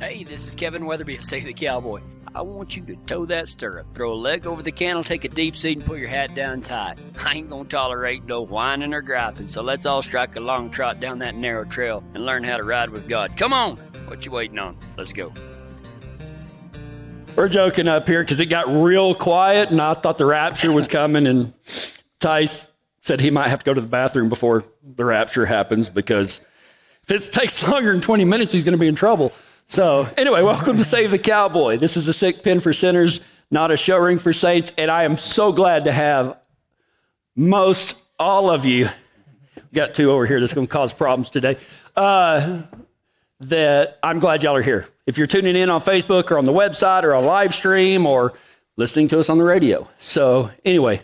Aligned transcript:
Hey, 0.00 0.22
this 0.22 0.46
is 0.46 0.54
Kevin 0.54 0.86
Weatherby 0.86 1.16
of 1.16 1.24
Save 1.24 1.46
the 1.46 1.52
Cowboy. 1.52 2.00
I 2.32 2.42
want 2.42 2.76
you 2.76 2.84
to 2.84 2.94
toe 3.06 3.26
that 3.26 3.48
stirrup, 3.48 3.92
throw 3.92 4.12
a 4.12 4.14
leg 4.14 4.46
over 4.46 4.62
the 4.62 4.70
cantle, 4.70 5.02
take 5.02 5.24
a 5.24 5.28
deep 5.28 5.56
seat, 5.56 5.78
and 5.78 5.84
put 5.84 5.98
your 5.98 6.06
hat 6.06 6.36
down 6.36 6.60
tight. 6.60 7.00
I 7.18 7.34
ain't 7.34 7.50
gonna 7.50 7.64
tolerate 7.64 8.24
no 8.24 8.42
whining 8.42 8.94
or 8.94 9.02
griping, 9.02 9.48
so 9.48 9.60
let's 9.60 9.86
all 9.86 10.00
strike 10.00 10.36
a 10.36 10.40
long 10.40 10.70
trot 10.70 11.00
down 11.00 11.18
that 11.18 11.34
narrow 11.34 11.64
trail 11.64 12.04
and 12.14 12.24
learn 12.24 12.44
how 12.44 12.56
to 12.58 12.62
ride 12.62 12.90
with 12.90 13.08
God. 13.08 13.36
Come 13.36 13.52
on! 13.52 13.76
What 14.06 14.24
you 14.24 14.30
waiting 14.30 14.60
on? 14.60 14.78
Let's 14.96 15.12
go. 15.12 15.32
We're 17.34 17.48
joking 17.48 17.88
up 17.88 18.06
here 18.06 18.22
because 18.22 18.38
it 18.38 18.46
got 18.46 18.68
real 18.68 19.16
quiet, 19.16 19.72
and 19.72 19.80
I 19.80 19.94
thought 19.94 20.16
the 20.16 20.26
rapture 20.26 20.70
was 20.70 20.86
coming. 20.86 21.26
And 21.26 21.52
Tice 22.20 22.68
said 23.00 23.18
he 23.18 23.32
might 23.32 23.48
have 23.48 23.58
to 23.58 23.64
go 23.64 23.74
to 23.74 23.80
the 23.80 23.88
bathroom 23.88 24.28
before 24.28 24.64
the 24.80 25.04
rapture 25.04 25.46
happens 25.46 25.90
because 25.90 26.40
if 27.02 27.10
it 27.10 27.32
takes 27.32 27.66
longer 27.68 27.90
than 27.90 28.00
20 28.00 28.24
minutes, 28.24 28.52
he's 28.52 28.62
to 28.62 28.76
be 28.76 28.86
in 28.86 28.94
trouble. 28.94 29.32
So, 29.70 30.08
anyway, 30.16 30.40
welcome 30.40 30.78
to 30.78 30.82
Save 30.82 31.10
the 31.10 31.18
Cowboy. 31.18 31.76
This 31.76 31.98
is 31.98 32.08
a 32.08 32.14
sick 32.14 32.42
pen 32.42 32.58
for 32.58 32.72
sinners, 32.72 33.20
not 33.50 33.70
a 33.70 33.76
show 33.76 33.98
ring 33.98 34.18
for 34.18 34.32
saints. 34.32 34.72
And 34.78 34.90
I 34.90 35.04
am 35.04 35.18
so 35.18 35.52
glad 35.52 35.84
to 35.84 35.92
have 35.92 36.38
most 37.36 38.00
all 38.18 38.48
of 38.48 38.64
you. 38.64 38.88
Got 39.74 39.94
two 39.94 40.10
over 40.10 40.24
here 40.24 40.40
that's 40.40 40.54
going 40.54 40.66
to 40.66 40.72
cause 40.72 40.94
problems 40.94 41.28
today. 41.28 41.58
Uh, 41.94 42.62
that 43.40 43.98
I'm 44.02 44.20
glad 44.20 44.42
y'all 44.42 44.56
are 44.56 44.62
here. 44.62 44.88
If 45.04 45.18
you're 45.18 45.26
tuning 45.26 45.54
in 45.54 45.68
on 45.68 45.82
Facebook 45.82 46.30
or 46.30 46.38
on 46.38 46.46
the 46.46 46.52
website 46.52 47.02
or 47.02 47.14
on 47.14 47.26
live 47.26 47.54
stream 47.54 48.06
or 48.06 48.32
listening 48.78 49.08
to 49.08 49.18
us 49.18 49.28
on 49.28 49.36
the 49.36 49.44
radio. 49.44 49.86
So, 49.98 50.50
anyway, 50.64 51.02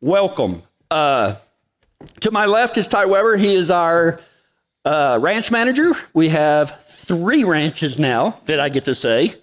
welcome. 0.00 0.62
Uh, 0.88 1.34
to 2.20 2.30
my 2.30 2.46
left 2.46 2.78
is 2.78 2.86
Ty 2.86 3.06
Weber. 3.06 3.36
He 3.38 3.56
is 3.56 3.72
our 3.72 4.20
uh, 4.84 5.18
ranch 5.20 5.50
manager. 5.50 5.92
We 6.12 6.28
have 6.30 6.80
three 6.82 7.44
ranches 7.44 7.98
now 7.98 8.40
that 8.44 8.60
I 8.60 8.68
get 8.68 8.84
to 8.86 8.94
say. 8.94 9.36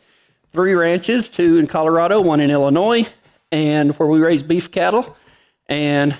Three 0.52 0.74
ranches, 0.74 1.30
two 1.30 1.58
in 1.58 1.68
Colorado, 1.68 2.22
one 2.22 2.42
in 2.42 2.52
Illinois, 2.52 3.08
and 3.52 3.92
where 3.98 4.08
we 4.08 4.20
raise 4.20 4.44
beef 4.44 4.70
cattle. 4.72 5.16
And 5.68 6.16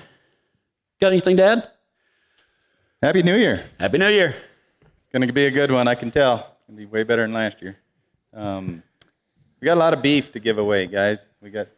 got 1.00 1.12
anything 1.12 1.36
to 1.36 1.42
add? 1.44 1.68
Happy 3.02 3.22
New 3.22 3.36
Year. 3.36 3.64
Happy 3.78 3.98
New 3.98 4.08
Year. 4.08 4.34
It's 4.80 5.08
going 5.12 5.26
to 5.26 5.32
be 5.32 5.46
a 5.46 5.50
good 5.50 5.70
one, 5.70 5.88
I 5.88 5.94
can 5.94 6.10
tell. 6.10 6.36
It's 6.56 6.64
going 6.66 6.78
to 6.78 6.86
be 6.86 6.86
way 6.86 7.02
better 7.02 7.22
than 7.22 7.32
last 7.32 7.60
year. 7.60 7.76
Um, 8.32 8.82
we 9.60 9.66
got 9.66 9.74
a 9.74 9.80
lot 9.80 9.92
of 9.92 10.02
beef 10.02 10.32
to 10.32 10.40
give 10.40 10.58
away, 10.58 10.86
guys. 10.86 11.28
We 11.40 11.50
got 11.50 11.68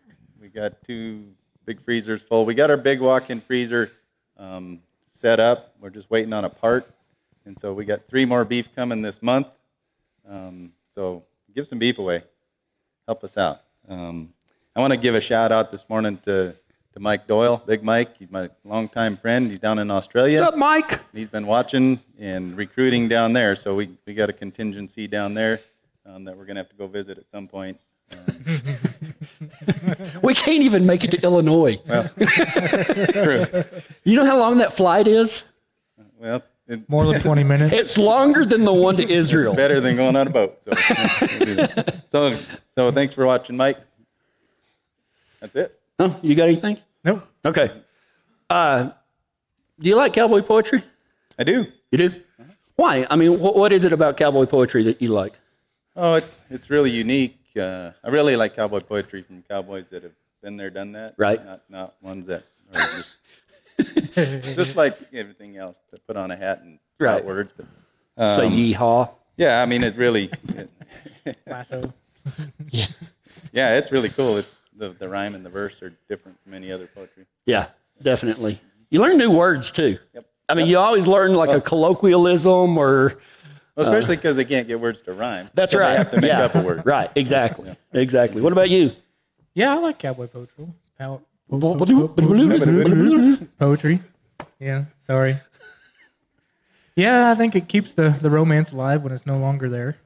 we 0.40 0.48
got 0.48 0.82
two 0.84 1.32
big 1.64 1.80
freezers 1.80 2.22
full. 2.22 2.44
We 2.44 2.54
got 2.54 2.70
our 2.70 2.76
big 2.76 3.00
walk-in 3.00 3.40
freezer 3.40 3.90
um, 4.38 4.80
set 5.06 5.40
up. 5.40 5.74
We're 5.80 5.90
just 5.90 6.10
waiting 6.10 6.32
on 6.32 6.44
a 6.44 6.50
part, 6.50 6.93
and 7.46 7.58
so 7.58 7.72
we 7.72 7.84
got 7.84 8.06
three 8.06 8.24
more 8.24 8.44
beef 8.44 8.74
coming 8.74 9.02
this 9.02 9.22
month. 9.22 9.48
Um, 10.28 10.72
so 10.90 11.24
give 11.54 11.66
some 11.66 11.78
beef 11.78 11.98
away. 11.98 12.22
Help 13.06 13.24
us 13.24 13.36
out. 13.36 13.60
Um, 13.88 14.32
I 14.74 14.80
want 14.80 14.92
to 14.92 14.96
give 14.96 15.14
a 15.14 15.20
shout 15.20 15.52
out 15.52 15.70
this 15.70 15.88
morning 15.88 16.16
to 16.24 16.54
to 16.94 17.00
Mike 17.00 17.26
Doyle, 17.26 17.60
Big 17.66 17.82
Mike. 17.82 18.16
He's 18.18 18.30
my 18.30 18.48
longtime 18.64 19.16
friend. 19.16 19.50
He's 19.50 19.58
down 19.58 19.80
in 19.80 19.90
Australia. 19.90 20.40
What's 20.40 20.52
up, 20.52 20.58
Mike? 20.58 21.00
He's 21.12 21.26
been 21.26 21.44
watching 21.44 21.98
and 22.20 22.56
recruiting 22.56 23.08
down 23.08 23.32
there, 23.32 23.56
so 23.56 23.74
we, 23.74 23.90
we 24.06 24.14
got 24.14 24.30
a 24.30 24.32
contingency 24.32 25.08
down 25.08 25.34
there 25.34 25.60
um, 26.06 26.22
that 26.22 26.36
we're 26.36 26.44
going 26.44 26.54
to 26.54 26.60
have 26.60 26.68
to 26.68 26.76
go 26.76 26.86
visit 26.86 27.18
at 27.18 27.28
some 27.28 27.48
point. 27.48 27.80
Um, 28.12 28.36
We 30.22 30.34
can't 30.34 30.62
even 30.62 30.86
make 30.86 31.04
it 31.04 31.10
to 31.12 31.22
Illinois. 31.22 31.80
Well, 31.86 32.08
true. 33.12 33.44
You 34.04 34.16
know 34.16 34.24
how 34.24 34.38
long 34.38 34.58
that 34.58 34.72
flight 34.72 35.06
is? 35.08 35.44
Well, 36.18 36.42
it, 36.68 36.88
More 36.88 37.04
than 37.06 37.20
20 37.20 37.44
minutes. 37.44 37.72
It's 37.74 37.98
longer 37.98 38.44
than 38.44 38.64
the 38.64 38.72
one 38.72 38.96
to 38.96 39.08
Israel. 39.10 39.54
better 39.54 39.80
than 39.80 39.96
going 39.96 40.16
on 40.16 40.26
a 40.26 40.30
boat. 40.30 40.62
So, 40.62 40.72
so, 42.10 42.38
so 42.74 42.90
thanks 42.92 43.14
for 43.14 43.26
watching, 43.26 43.56
Mike. 43.56 43.78
That's 45.40 45.56
it. 45.56 45.80
Oh, 45.98 46.18
you 46.22 46.34
got 46.34 46.44
anything? 46.44 46.78
No. 47.04 47.22
Okay. 47.44 47.70
Uh, 48.48 48.90
do 49.78 49.88
you 49.88 49.96
like 49.96 50.12
cowboy 50.12 50.40
poetry? 50.42 50.82
I 51.38 51.44
do. 51.44 51.66
You 51.90 51.98
do? 51.98 52.14
Why? 52.76 53.06
I 53.10 53.16
mean, 53.16 53.38
what, 53.38 53.54
what 53.56 53.72
is 53.72 53.84
it 53.84 53.92
about 53.92 54.16
cowboy 54.16 54.46
poetry 54.46 54.82
that 54.84 55.00
you 55.02 55.08
like? 55.08 55.38
Oh, 55.96 56.14
it's 56.14 56.42
it's 56.50 56.70
really 56.70 56.90
unique. 56.90 57.38
Uh, 57.56 57.92
I 58.02 58.08
really 58.10 58.34
like 58.34 58.56
cowboy 58.56 58.80
poetry 58.80 59.22
from 59.22 59.42
cowboys 59.48 59.90
that 59.90 60.02
have 60.02 60.12
been 60.42 60.56
there, 60.56 60.70
done 60.70 60.92
that. 60.92 61.14
Right. 61.16 61.44
Not 61.44 61.62
not 61.68 61.94
ones 62.02 62.26
that 62.26 62.42
are 62.74 62.80
just 62.96 63.18
just 64.14 64.76
like 64.76 64.96
everything 65.12 65.56
else 65.56 65.80
to 65.92 66.00
put 66.02 66.16
on 66.16 66.30
a 66.30 66.36
hat 66.36 66.60
and 66.62 66.78
Right. 67.00 67.14
right. 67.14 67.24
words. 67.24 67.52
But 67.56 68.36
Say 68.36 68.46
um, 68.46 68.52
yeehaw. 68.52 69.10
yeah, 69.36 69.60
I 69.60 69.66
mean, 69.66 69.82
it 69.82 69.96
really. 69.96 70.30
It, 71.24 71.38
Lasso. 71.46 71.92
Yeah, 72.70 73.76
it's 73.78 73.90
really 73.90 74.08
cool. 74.08 74.38
It's 74.38 74.54
the, 74.76 74.90
the 74.90 75.08
rhyme 75.08 75.34
and 75.34 75.44
the 75.44 75.50
verse 75.50 75.80
are 75.82 75.92
different 76.08 76.38
from 76.42 76.54
any 76.54 76.70
other 76.70 76.86
poetry. 76.86 77.26
Yeah, 77.46 77.66
definitely. 78.02 78.60
You 78.90 79.00
learn 79.00 79.18
new 79.18 79.30
words 79.30 79.70
too. 79.70 79.98
Yep. 80.14 80.26
I 80.48 80.54
mean, 80.54 80.66
you 80.66 80.78
always 80.78 81.06
learn 81.06 81.34
like 81.34 81.50
a 81.50 81.60
colloquialism 81.60 82.76
or. 82.78 83.18
Well, 83.76 83.86
uh, 83.86 83.90
especially 83.90 84.16
because 84.16 84.36
they 84.36 84.44
can't 84.44 84.68
get 84.68 84.78
words 84.78 85.00
to 85.02 85.12
rhyme. 85.12 85.48
That's 85.54 85.72
so 85.72 85.80
right. 85.80 85.90
They 85.90 85.96
have 85.96 86.10
to 86.12 86.20
make 86.20 86.28
yeah. 86.28 86.42
up 86.44 86.54
a 86.54 86.62
word. 86.62 86.86
Right. 86.86 87.10
Exactly. 87.16 87.74
Exactly. 87.92 88.40
What 88.40 88.52
about 88.52 88.70
you? 88.70 88.92
Yeah, 89.54 89.72
I 89.74 89.78
like 89.78 89.98
cowboy 89.98 90.28
poetry. 90.28 90.68
Pow- 90.98 91.22
Poetry. 91.60 93.48
poetry. 93.58 94.00
Yeah, 94.58 94.84
sorry. 94.96 95.38
Yeah, 96.96 97.30
I 97.30 97.34
think 97.34 97.56
it 97.56 97.68
keeps 97.68 97.94
the, 97.94 98.10
the 98.20 98.30
romance 98.30 98.72
alive 98.72 99.02
when 99.02 99.12
it's 99.12 99.26
no 99.26 99.38
longer 99.38 99.68
there. 99.68 99.96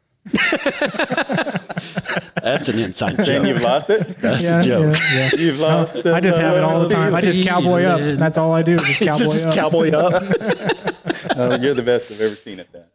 That's 2.43 2.69
an 2.69 2.79
inside 2.79 3.17
Then 3.19 3.27
joke. 3.27 3.47
you've 3.47 3.63
lost 3.63 3.91
it. 3.91 4.07
That's 4.21 4.43
yeah, 4.43 4.61
a 4.61 4.63
joke. 4.63 4.97
yeah, 4.97 5.15
yeah. 5.15 5.31
You've 5.39 5.59
lost 5.59 5.97
it. 5.97 6.07
I 6.07 6.21
just 6.21 6.39
have 6.39 6.57
it 6.57 6.63
all 6.65 6.81
the 6.81 6.89
time. 6.89 7.15
I 7.15 7.21
just 7.21 7.43
cowboy 7.43 7.85
up. 7.85 8.19
That's 8.19 8.39
all 8.39 8.55
I 8.55 8.63
do. 8.63 8.79
Just 8.79 9.01
cowboy 9.05 9.25
just 9.25 9.47
up. 9.47 9.55
cowboy 9.55 9.91
up. 9.91 10.23
Oh, 11.37 11.57
you're 11.57 11.75
the 11.75 11.83
best 11.83 12.11
I've 12.11 12.21
ever 12.21 12.37
seen 12.37 12.61
at 12.61 12.69
that. 12.73 12.89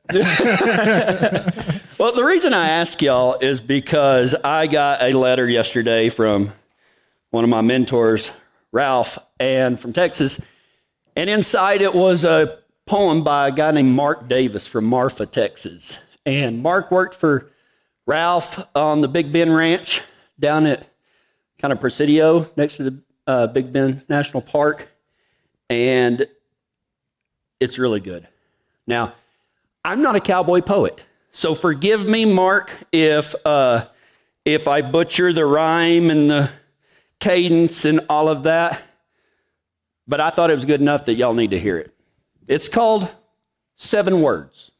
Well, 2.00 2.14
the 2.14 2.24
reason 2.24 2.54
I 2.54 2.70
ask 2.70 3.02
y'all 3.02 3.38
is 3.40 3.60
because 3.62 4.36
I 4.44 4.68
got 4.68 5.02
a 5.02 5.12
letter 5.18 5.48
yesterday 5.48 6.10
from 6.10 6.52
one 7.32 7.44
of 7.44 7.50
my 7.50 7.62
mentors, 7.62 8.32
Ralph, 8.74 9.20
and 9.40 9.80
from 9.80 9.94
Texas. 9.94 10.42
And 11.16 11.30
inside 11.30 11.82
it 11.82 11.94
was 11.94 12.26
a 12.26 12.58
poem 12.86 13.24
by 13.24 13.48
a 13.48 13.52
guy 13.52 13.72
named 13.72 13.92
Mark 13.92 14.28
Davis 14.28 14.68
from 14.68 14.84
Marfa, 14.86 15.28
Texas. 15.28 16.00
And 16.26 16.62
Mark 16.62 16.92
worked 16.92 17.16
for 17.16 17.52
Ralph 18.06 18.68
on 18.76 19.00
the 19.00 19.08
Big 19.08 19.32
Bend 19.32 19.56
Ranch 19.56 20.02
down 20.40 20.66
at 20.66 20.88
kind 21.60 21.72
of 21.72 21.80
Presidio 21.80 22.50
next 22.58 22.78
to 22.78 22.84
the 22.84 23.02
uh, 23.28 23.48
Big 23.48 23.72
Bend 23.72 24.04
National 24.10 24.42
Park. 24.42 24.90
And 25.70 26.28
it's 27.60 27.78
really 27.78 28.02
good. 28.02 28.28
Now, 28.88 29.14
I'm 29.86 30.02
not 30.02 30.16
a 30.16 30.20
cowboy 30.20 30.62
poet, 30.62 31.06
so 31.32 31.54
forgive 31.54 32.06
me, 32.06 32.26
Mark, 32.26 32.72
if 32.92 33.36
uh, 33.46 33.86
if 34.46 34.68
I 34.68 34.82
butcher 34.82 35.32
the 35.32 35.46
rhyme 35.46 36.10
and 36.10 36.30
the 36.30 36.50
cadence 37.24 37.86
and 37.86 38.02
all 38.10 38.28
of 38.28 38.44
that. 38.44 38.82
But 40.06 40.20
I 40.20 40.30
thought 40.30 40.50
it 40.50 40.56
was 40.56 40.66
good 40.66 40.82
enough 40.82 41.06
that 41.06 41.14
y'all 41.14 41.34
need 41.34 41.52
to 41.52 41.60
hear 41.60 41.78
it. 41.78 41.96
It's 42.48 42.68
called 42.68 43.10
Seven 43.76 44.22
Words. 44.22 44.72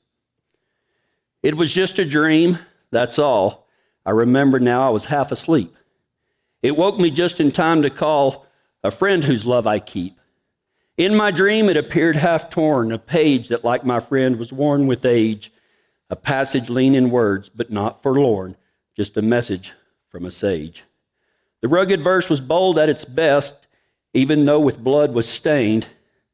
It 1.42 1.56
was 1.56 1.74
just 1.74 2.00
a 2.00 2.06
dream, 2.06 2.60
that's 2.92 3.18
all. 3.18 3.66
I 4.06 4.12
remember 4.12 4.60
now 4.60 4.86
I 4.86 4.90
was 4.90 5.06
half 5.06 5.32
asleep. 5.32 5.74
It 6.62 6.76
woke 6.76 7.00
me 7.00 7.12
just 7.12 7.40
in 7.40 7.52
time 7.52 7.82
to 7.84 7.90
call 7.90 8.46
a 8.84 8.92
friend 8.92 9.24
whose 9.24 9.46
love 9.46 9.66
I 9.66 9.80
keep. 9.80 10.20
In 10.98 11.16
my 11.16 11.32
dream, 11.32 11.70
it 11.70 11.78
appeared 11.78 12.18
half 12.18 12.50
torn, 12.50 12.92
a 12.92 13.00
page 13.00 13.48
that, 13.48 13.64
like 13.64 13.86
my 13.86 14.02
friend, 14.02 14.38
was 14.38 14.52
worn 14.52 14.86
with 14.86 15.06
age, 15.06 15.54
a 16.10 16.18
passage 16.18 16.70
lean 16.70 16.94
in 16.94 17.10
words, 17.10 17.48
but 17.48 17.72
not 17.72 18.04
forlorn, 18.04 18.58
just 18.96 19.16
a 19.16 19.22
message 19.22 19.72
from 20.10 20.26
a 20.26 20.32
sage. 20.32 20.84
The 21.64 21.70
rugged 21.70 22.02
verse 22.02 22.30
was 22.30 22.42
bold 22.42 22.78
at 22.78 22.90
its 22.90 23.06
best, 23.06 23.68
even 24.14 24.44
though 24.44 24.60
with 24.60 24.84
blood 24.84 25.14
was 25.14 25.30
stained, 25.30 25.88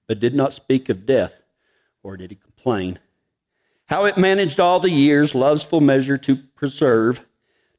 but 0.08 0.20
did 0.20 0.34
not 0.34 0.54
speak 0.54 0.90
of 0.90 1.06
death, 1.06 1.44
or 2.02 2.18
did 2.18 2.32
he 2.32 2.36
complain? 2.36 2.98
How 3.86 4.06
it 4.06 4.18
managed 4.18 4.60
all 4.60 4.80
the 4.80 4.90
years, 4.90 5.36
love's 5.36 5.64
full 5.64 5.82
measure 5.82 6.18
to 6.18 6.36
preserve, 6.36 7.24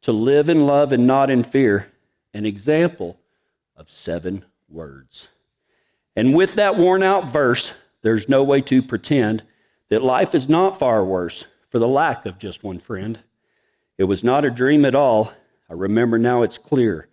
to 0.02 0.12
live 0.12 0.49
in 0.49 0.64
love 0.64 0.93
and 0.93 1.08
not 1.08 1.29
in 1.29 1.43
fear, 1.43 1.91
an 2.32 2.47
example 2.47 3.19
of 3.75 3.91
seven 3.91 4.44
words. 4.69 5.26
And 6.14 6.37
with 6.37 6.55
that 6.55 6.76
worn 6.76 7.02
out 7.02 7.31
verse, 7.31 7.73
there's 8.02 8.29
no 8.29 8.44
way 8.44 8.61
to 8.61 8.81
pretend 8.81 9.43
that 9.88 10.05
life 10.05 10.37
is 10.37 10.49
not 10.49 10.79
far 10.79 11.05
worse 11.05 11.47
for 11.69 11.81
the 11.81 11.88
lack 11.88 12.26
of 12.26 12.38
just 12.38 12.62
one 12.62 12.79
friend. 12.79 13.19
It 13.99 14.05
was 14.05 14.23
not 14.23 14.44
a 14.44 14.50
dream 14.50 14.85
at 14.85 14.94
all. 14.94 15.32
I 15.69 15.73
remember 15.73 16.17
now 16.17 16.43
it's 16.43 16.56
clear. 16.56 17.08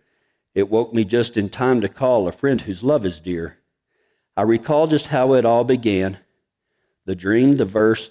It 0.57 0.71
woke 0.71 0.91
me 0.91 1.05
just 1.05 1.37
in 1.37 1.49
time 1.49 1.81
to 1.81 1.87
call 1.87 2.27
a 2.27 2.31
friend 2.31 2.59
whose 2.59 2.81
love 2.81 3.05
is 3.05 3.19
dear. 3.19 3.59
I 4.35 4.41
recall 4.41 4.87
just 4.87 5.05
how 5.05 5.33
it 5.33 5.45
all 5.45 5.63
began 5.63 6.17
the 7.05 7.15
dream, 7.15 7.51
the 7.51 7.63
verse, 7.63 8.09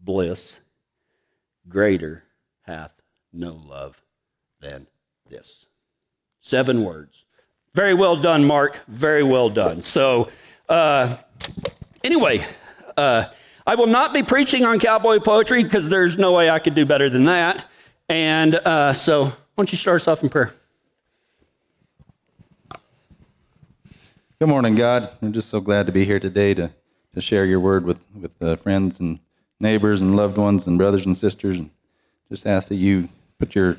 bliss, 0.00 0.58
greater 1.68 2.24
hath 2.62 3.00
no 3.32 3.52
love 3.52 4.02
than 4.60 4.88
this. 5.30 5.68
Seven 6.40 6.82
words. 6.82 7.24
Very 7.72 7.94
well 7.94 8.16
done, 8.16 8.44
Mark. 8.44 8.80
Very 8.88 9.22
well 9.22 9.48
done. 9.48 9.80
So, 9.80 10.28
uh, 10.68 11.16
anyway, 12.02 12.44
uh, 12.96 13.26
I 13.64 13.76
will 13.76 13.86
not 13.86 14.12
be 14.12 14.24
preaching 14.24 14.64
on 14.64 14.80
cowboy 14.80 15.20
poetry 15.20 15.62
because 15.62 15.88
there's 15.88 16.18
no 16.18 16.32
way 16.32 16.50
I 16.50 16.58
could 16.58 16.74
do 16.74 16.84
better 16.84 17.08
than 17.08 17.26
that. 17.26 17.64
And 18.08 18.56
uh, 18.56 18.92
so, 18.92 19.26
why 19.26 19.32
don't 19.56 19.70
you 19.70 19.78
start 19.78 20.00
us 20.00 20.08
off 20.08 20.24
in 20.24 20.30
prayer? 20.30 20.52
Good 24.38 24.50
morning, 24.50 24.74
God. 24.74 25.08
I'm 25.22 25.32
just 25.32 25.48
so 25.48 25.62
glad 25.62 25.86
to 25.86 25.92
be 25.92 26.04
here 26.04 26.20
today 26.20 26.52
to, 26.52 26.70
to 27.14 27.22
share 27.22 27.46
your 27.46 27.58
word 27.58 27.86
with, 27.86 28.04
with 28.14 28.42
uh, 28.42 28.56
friends 28.56 29.00
and 29.00 29.18
neighbors 29.60 30.02
and 30.02 30.14
loved 30.14 30.36
ones 30.36 30.66
and 30.66 30.76
brothers 30.76 31.06
and 31.06 31.16
sisters. 31.16 31.56
And 31.56 31.70
just 32.28 32.46
ask 32.46 32.68
that 32.68 32.74
you 32.74 33.08
put 33.38 33.54
your, 33.54 33.78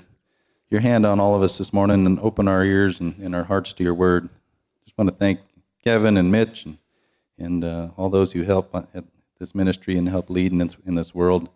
your 0.72 0.82
hand 0.82 1.06
on 1.06 1.20
all 1.20 1.36
of 1.36 1.44
us 1.44 1.60
this 1.60 1.72
morning 1.72 2.08
and 2.08 2.20
open 2.22 2.48
our 2.48 2.64
ears 2.64 3.00
and, 3.00 3.16
and 3.20 3.36
our 3.36 3.44
hearts 3.44 3.72
to 3.74 3.84
your 3.84 3.94
word. 3.94 4.30
Just 4.84 4.98
want 4.98 5.12
to 5.12 5.16
thank 5.16 5.42
Kevin 5.84 6.18
and 6.18 6.32
Mitch 6.32 6.66
and, 6.66 6.80
and 7.38 7.64
uh, 7.64 7.90
all 7.96 8.10
those 8.10 8.32
who 8.32 8.42
help 8.42 8.74
at 8.74 9.04
this 9.38 9.54
ministry 9.54 9.96
and 9.96 10.10
help 10.10 10.28
lead 10.28 10.52
in 10.52 10.58
this, 10.58 10.76
in 10.88 10.96
this 10.96 11.14
world. 11.14 11.50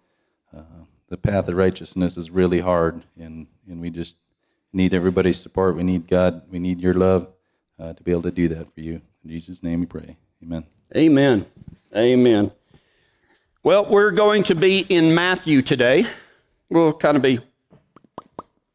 Uh, 0.56 0.62
the 1.10 1.18
path 1.18 1.48
of 1.48 1.56
righteousness 1.56 2.18
is 2.18 2.30
really 2.30 2.60
hard, 2.60 3.02
and, 3.20 3.48
and 3.68 3.82
we 3.82 3.90
just 3.90 4.16
need 4.72 4.94
everybody's 4.94 5.42
support. 5.42 5.76
We 5.76 5.82
need 5.82 6.08
God. 6.08 6.44
We 6.52 6.60
need 6.60 6.80
your 6.80 6.94
love 6.94 7.30
uh, 7.82 7.94
to 7.94 8.04
be 8.04 8.12
able 8.12 8.22
to 8.22 8.32
do 8.32 8.48
that 8.50 8.74
for 8.74 8.82
you. 8.82 9.02
In 9.24 9.30
Jesus' 9.30 9.64
name 9.64 9.80
we 9.80 9.86
pray. 9.86 10.16
Amen. 10.44 10.66
Amen. 10.96 11.46
Amen. 11.96 12.52
Well, 13.64 13.86
we're 13.86 14.12
going 14.12 14.44
to 14.44 14.56
be 14.56 14.80
in 14.80 15.16
Matthew 15.16 15.62
today. 15.62 16.06
We'll 16.70 16.94
kind 16.94 17.18
of 17.18 17.24
be 17.24 17.40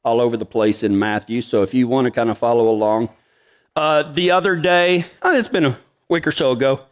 all 0.05 0.21
over 0.21 0.37
the 0.37 0.47
place 0.47 0.83
in 0.83 0.99
Matthew. 0.99 1.43
So 1.43 1.63
if 1.63 1.73
you 1.75 1.89
want 1.89 2.07
to 2.07 2.11
kind 2.11 2.31
of 2.31 2.39
follow 2.39 2.69
along, 2.69 3.11
uh, 3.75 4.05
the 4.13 4.31
other 4.31 4.57
day, 4.57 5.05
oh, 5.23 5.37
it's 5.37 5.49
been 5.49 5.67
a 5.67 5.79
week 6.09 6.27
or 6.27 6.33
so 6.33 6.53
ago, 6.53 6.83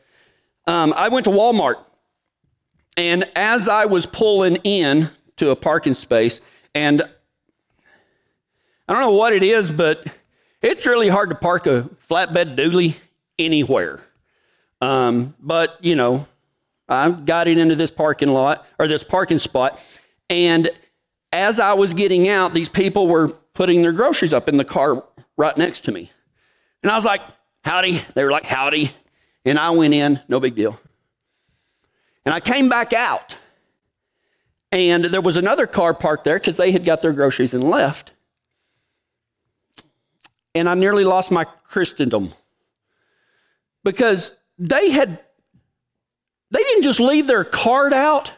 um, 0.67 0.93
I 0.97 1.09
went 1.09 1.25
to 1.25 1.31
Walmart. 1.31 1.77
And 2.97 3.29
as 3.35 3.69
I 3.69 3.87
was 3.87 4.07
pulling 4.07 4.57
in 4.65 5.11
to 5.37 5.51
a 5.51 5.57
parking 5.57 5.95
space, 5.95 6.41
and 6.75 7.03
I 8.89 8.93
don't 8.93 9.03
know 9.03 9.13
what 9.13 9.33
it 9.33 9.43
is, 9.43 9.73
but 9.73 10.07
it's 10.65 10.87
really 10.87 11.09
hard 11.09 11.29
to 11.29 11.37
park 11.37 11.67
a 11.67 11.91
flatbed 12.09 12.57
dually 12.57 12.97
anywhere. 13.39 14.03
Um, 14.81 15.35
but, 15.39 15.79
you 15.83 15.95
know, 15.95 16.27
I 16.89 17.11
got 17.11 17.49
it 17.49 17.59
into 17.59 17.77
this 17.77 17.91
parking 17.91 18.31
lot 18.31 18.67
or 18.79 18.89
this 18.89 19.05
parking 19.05 19.39
spot. 19.39 19.81
And 20.31 20.71
as 21.33 21.61
I 21.61 21.75
was 21.75 21.93
getting 21.93 22.29
out, 22.29 22.55
these 22.55 22.71
people 22.71 23.07
were 23.07 23.29
putting 23.53 23.83
their 23.83 23.93
groceries 23.93 24.33
up 24.33 24.49
in 24.49 24.57
the 24.57 24.65
car 24.65 25.05
right 25.37 25.57
next 25.57 25.83
to 25.83 25.93
me. 25.93 26.11
And 26.83 26.91
I 26.91 26.97
was 26.97 27.05
like, 27.05 27.21
howdy. 27.63 28.01
They 28.15 28.25
were 28.25 28.31
like, 28.31 28.45
howdy. 28.45 28.91
And 29.45 29.59
I 29.59 29.71
went 29.71 29.93
in, 29.93 30.21
no 30.29 30.41
big 30.41 30.55
deal. 30.55 30.81
And 32.25 32.35
I 32.35 32.41
came 32.41 32.71
back 32.71 32.95
out. 32.95 33.37
And 34.73 35.05
there 35.05 35.21
was 35.21 35.37
another 35.37 35.67
car 35.67 35.93
parked 35.93 36.25
there 36.25 36.39
because 36.39 36.57
they 36.57 36.73
had 36.73 36.87
got 36.87 37.03
their 37.03 37.13
groceries 37.13 37.53
and 37.53 37.63
left 37.63 38.14
and 40.55 40.69
I 40.69 40.75
nearly 40.75 41.05
lost 41.05 41.31
my 41.31 41.45
Christendom 41.45 42.33
because 43.83 44.33
they 44.59 44.91
had 44.91 45.21
they 46.51 46.61
didn't 46.61 46.83
just 46.83 47.01
leave 47.01 47.27
their 47.27 47.45
card 47.45 47.93
out 47.93 48.33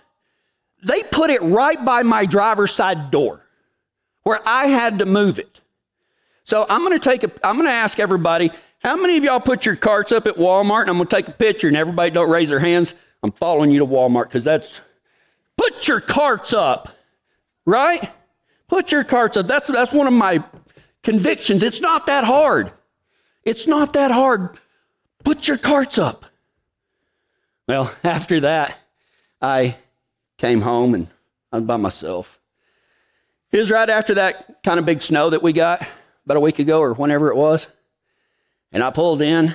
they 0.87 1.03
put 1.03 1.31
it 1.31 1.43
right 1.43 1.83
by 1.85 2.03
my 2.03 2.27
driver's 2.27 2.73
side 2.73 3.11
door 3.11 3.45
where 4.23 4.41
I 4.47 4.67
had 4.67 5.01
to 5.01 5.07
move 5.07 5.39
it. 5.39 5.61
So 6.45 6.65
I'm 6.69 6.83
going 6.83 6.99
to 6.99 6.99
take 6.99 7.25
a 7.25 7.31
I'm 7.47 7.57
going 7.57 7.67
to 7.67 7.73
ask 7.73 7.99
everybody 7.99 8.53
how 8.83 8.97
many 8.97 9.17
of 9.17 9.25
y'all 9.25 9.41
put 9.41 9.67
your 9.67 9.75
carts 9.75 10.13
up 10.13 10.27
at 10.27 10.37
Walmart 10.37 10.83
and 10.83 10.91
I'm 10.91 10.97
going 10.97 11.09
to 11.09 11.17
take 11.17 11.29
a 11.29 11.33
picture 11.33 11.67
and 11.67 11.77
everybody 11.77 12.11
don't 12.11 12.31
raise 12.31 12.51
their 12.51 12.61
hands. 12.61 12.95
I'm 13.23 13.33
following 13.33 13.71
you 13.71 13.81
to 13.81 13.87
Walmart 13.87 14.31
cuz 14.31 14.45
that's 14.45 14.81
put 15.57 15.89
your 15.89 16.01
carts 16.01 16.53
up. 16.53 16.89
Right? 17.65 18.13
Put 18.69 18.93
your 18.93 19.03
carts 19.03 19.37
up. 19.37 19.49
That's 19.49 19.69
that's 19.69 19.93
one 19.93 20.07
of 20.07 20.13
my 20.13 20.45
convictions. 21.07 21.63
It's 21.63 21.81
not 21.81 22.07
that 22.07 22.25
hard. 22.25 22.73
It's 23.45 23.69
not 23.69 23.93
that 23.93 24.11
hard. 24.11 24.59
Put 25.23 25.47
your 25.47 25.57
carts 25.57 25.99
up. 25.99 26.27
Well, 27.69 27.95
after 28.05 28.41
that, 28.41 28.77
I 29.41 29.77
came 30.37 30.63
home 30.63 30.95
and 30.95 31.07
I 31.53 31.59
was 31.59 31.65
by 31.65 31.77
myself. 31.77 32.41
It 33.53 33.59
was 33.59 33.71
right 33.71 33.89
after 33.89 34.15
that 34.15 34.65
kind 34.65 34.81
of 34.81 34.85
big 34.85 35.01
snow 35.01 35.31
that 35.31 35.45
we 35.45 35.53
got 35.53 35.81
about 36.25 36.39
a 36.39 36.41
week 36.41 36.59
ago 36.59 36.81
or 36.81 36.93
whenever 36.93 37.31
it 37.31 37.37
was. 37.37 37.69
And 38.73 38.83
I 38.83 38.91
pulled 38.91 39.23
in 39.23 39.55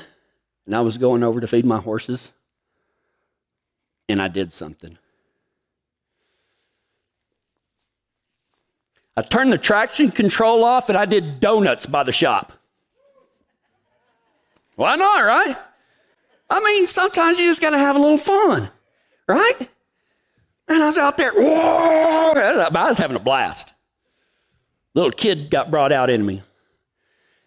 and 0.66 0.76
I 0.76 0.80
was 0.80 0.98
going 0.98 1.22
over 1.22 1.42
to 1.42 1.48
feed 1.48 1.66
my 1.66 1.80
horses. 1.80 2.32
And 4.08 4.22
I 4.22 4.30
did 4.30 4.54
something. 4.54 4.98
I 9.22 9.24
turned 9.24 9.54
the 9.54 9.58
traction 9.60 10.10
control 10.10 10.64
off 10.64 10.90
and 10.90 10.98
I 10.98 11.06
did 11.06 11.40
donuts 11.40 11.86
by 11.86 12.02
the 12.02 12.12
shop. 12.12 12.54
Why 14.78 14.96
not, 14.96 15.20
right? 15.24 15.56
I 16.50 16.60
mean, 16.60 16.88
sometimes 16.88 17.40
you 17.40 17.46
just 17.46 17.62
got 17.62 17.70
to 17.70 17.78
have 17.78 17.96
a 17.96 18.00
little 18.00 18.18
fun, 18.18 18.72
right? 19.28 19.70
And 20.68 20.82
I 20.82 20.88
was 20.88 20.98
out 20.98 21.18
there, 21.18 21.34
whoa, 21.36 22.34
I 22.36 22.70
was 22.72 22.98
having 22.98 23.16
a 23.16 23.20
blast. 23.20 23.76
Little 24.96 25.12
kid 25.12 25.52
got 25.52 25.70
brought 25.70 25.92
out 25.92 26.10
in 26.10 26.26
me. 26.26 26.42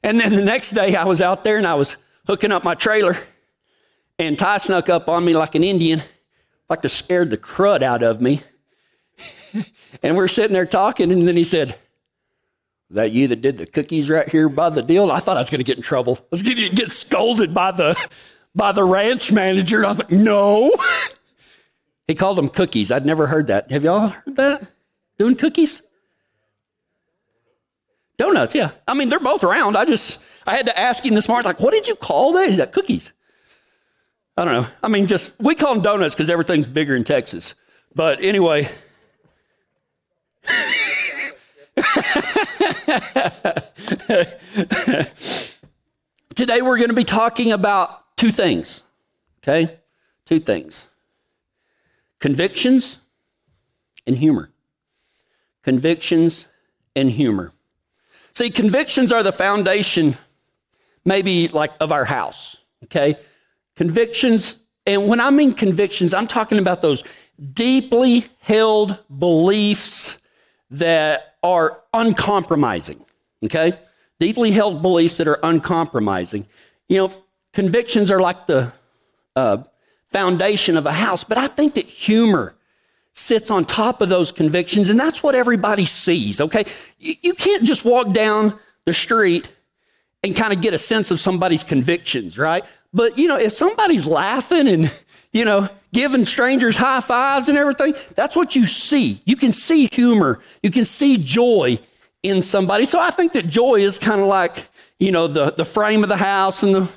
And 0.04 0.20
then 0.20 0.32
the 0.32 0.44
next 0.44 0.70
day 0.72 0.94
I 0.94 1.04
was 1.06 1.20
out 1.20 1.42
there 1.42 1.56
and 1.56 1.66
I 1.66 1.74
was 1.74 1.96
hooking 2.28 2.52
up 2.52 2.62
my 2.62 2.76
trailer, 2.76 3.18
and 4.16 4.38
Ty 4.38 4.58
snuck 4.58 4.88
up 4.88 5.08
on 5.08 5.24
me 5.24 5.34
like 5.34 5.56
an 5.56 5.64
Indian, 5.64 6.02
like 6.70 6.82
to 6.82 6.88
scared 6.88 7.30
the 7.30 7.36
crud 7.36 7.82
out 7.82 8.04
of 8.04 8.20
me 8.20 8.42
and 10.02 10.16
we're 10.16 10.28
sitting 10.28 10.52
there 10.52 10.66
talking, 10.66 11.12
and 11.12 11.26
then 11.26 11.36
he 11.36 11.44
said, 11.44 11.76
Was 12.88 12.96
that 12.96 13.10
you 13.12 13.28
that 13.28 13.40
did 13.40 13.58
the 13.58 13.66
cookies 13.66 14.10
right 14.10 14.28
here 14.28 14.48
by 14.48 14.70
the 14.70 14.82
deal? 14.82 15.10
I 15.10 15.20
thought 15.20 15.36
I 15.36 15.40
was 15.40 15.50
going 15.50 15.60
to 15.60 15.64
get 15.64 15.76
in 15.76 15.82
trouble. 15.82 16.18
I 16.20 16.26
was 16.30 16.42
going 16.42 16.56
to 16.56 16.70
get 16.70 16.92
scolded 16.92 17.54
by 17.54 17.72
the, 17.72 17.96
by 18.54 18.72
the 18.72 18.84
ranch 18.84 19.32
manager. 19.32 19.78
And 19.78 19.86
I 19.86 19.88
was 19.90 19.98
like, 19.98 20.10
No. 20.10 20.72
he 22.08 22.14
called 22.14 22.38
them 22.38 22.48
cookies. 22.48 22.90
I'd 22.90 23.06
never 23.06 23.26
heard 23.26 23.46
that. 23.48 23.70
Have 23.70 23.84
y'all 23.84 24.08
heard 24.08 24.36
that? 24.36 24.66
Doing 25.18 25.36
cookies? 25.36 25.82
Donuts, 28.16 28.54
yeah. 28.54 28.70
I 28.86 28.94
mean, 28.94 29.08
they're 29.08 29.20
both 29.20 29.42
around. 29.42 29.76
I 29.76 29.84
just, 29.84 30.20
I 30.46 30.56
had 30.56 30.66
to 30.66 30.78
ask 30.78 31.04
him 31.04 31.14
this 31.14 31.28
morning, 31.28 31.44
like, 31.44 31.60
what 31.60 31.72
did 31.72 31.88
you 31.88 31.96
call 31.96 32.32
that? 32.34 32.48
Is 32.48 32.58
that? 32.58 32.72
Cookies. 32.72 33.12
I 34.36 34.44
don't 34.44 34.54
know. 34.54 34.66
I 34.82 34.88
mean, 34.88 35.06
just, 35.06 35.34
we 35.40 35.54
call 35.54 35.74
them 35.74 35.82
donuts 35.82 36.14
because 36.14 36.30
everything's 36.30 36.66
bigger 36.66 36.94
in 36.94 37.04
Texas. 37.04 37.54
But 37.94 38.22
anyway, 38.22 38.68
Today 46.34 46.62
we're 46.62 46.78
going 46.78 46.88
to 46.88 46.94
be 46.94 47.04
talking 47.04 47.52
about 47.52 48.16
two 48.16 48.30
things. 48.30 48.84
Okay? 49.42 49.78
Two 50.26 50.40
things 50.40 50.88
convictions 52.18 53.00
and 54.06 54.16
humor. 54.16 54.50
Convictions 55.62 56.46
and 56.96 57.10
humor. 57.10 57.52
See, 58.32 58.50
convictions 58.50 59.12
are 59.12 59.22
the 59.22 59.32
foundation, 59.32 60.16
maybe 61.04 61.48
like 61.48 61.72
of 61.80 61.92
our 61.92 62.04
house. 62.04 62.62
Okay? 62.84 63.16
Convictions, 63.76 64.56
and 64.86 65.08
when 65.08 65.20
I 65.20 65.30
mean 65.30 65.54
convictions, 65.54 66.14
I'm 66.14 66.26
talking 66.26 66.58
about 66.58 66.82
those 66.82 67.04
deeply 67.52 68.26
held 68.38 68.98
beliefs 69.18 70.18
that 70.70 71.36
are 71.42 71.80
uncompromising, 71.92 73.04
okay? 73.44 73.78
Deeply 74.18 74.50
held 74.50 74.82
beliefs 74.82 75.18
that 75.18 75.28
are 75.28 75.38
uncompromising. 75.42 76.46
You 76.88 76.98
know, 76.98 77.12
convictions 77.52 78.10
are 78.10 78.20
like 78.20 78.46
the 78.46 78.72
uh, 79.36 79.64
foundation 80.10 80.76
of 80.76 80.86
a 80.86 80.92
house, 80.92 81.24
but 81.24 81.38
I 81.38 81.46
think 81.48 81.74
that 81.74 81.86
humor 81.86 82.54
sits 83.12 83.50
on 83.50 83.64
top 83.64 84.00
of 84.00 84.08
those 84.08 84.32
convictions, 84.32 84.90
and 84.90 84.98
that's 84.98 85.22
what 85.22 85.34
everybody 85.34 85.86
sees, 85.86 86.40
okay? 86.40 86.64
You, 86.98 87.14
you 87.22 87.34
can't 87.34 87.62
just 87.62 87.84
walk 87.84 88.12
down 88.12 88.58
the 88.86 88.94
street 88.94 89.52
and 90.22 90.34
kind 90.34 90.52
of 90.52 90.60
get 90.60 90.74
a 90.74 90.78
sense 90.78 91.10
of 91.10 91.20
somebody's 91.20 91.62
convictions, 91.62 92.38
right? 92.38 92.64
But, 92.92 93.18
you 93.18 93.28
know, 93.28 93.36
if 93.36 93.52
somebody's 93.52 94.06
laughing 94.06 94.66
and, 94.66 94.92
you 95.34 95.44
know, 95.44 95.68
giving 95.92 96.24
strangers 96.24 96.78
high 96.78 97.00
fives 97.00 97.50
and 97.50 97.58
everything. 97.58 97.94
That's 98.14 98.36
what 98.36 98.56
you 98.56 98.66
see. 98.66 99.20
You 99.26 99.36
can 99.36 99.52
see 99.52 99.90
humor, 99.92 100.40
you 100.62 100.70
can 100.70 100.86
see 100.86 101.18
joy 101.18 101.78
in 102.22 102.40
somebody. 102.40 102.86
So 102.86 102.98
I 102.98 103.10
think 103.10 103.34
that 103.34 103.46
joy 103.46 103.74
is 103.74 103.98
kind 103.98 104.22
of 104.22 104.28
like, 104.28 104.68
you 104.98 105.12
know, 105.12 105.26
the, 105.26 105.50
the 105.50 105.64
frame 105.64 106.02
of 106.02 106.08
the 106.08 106.16
house 106.16 106.62
and 106.62 106.74
the 106.74 106.88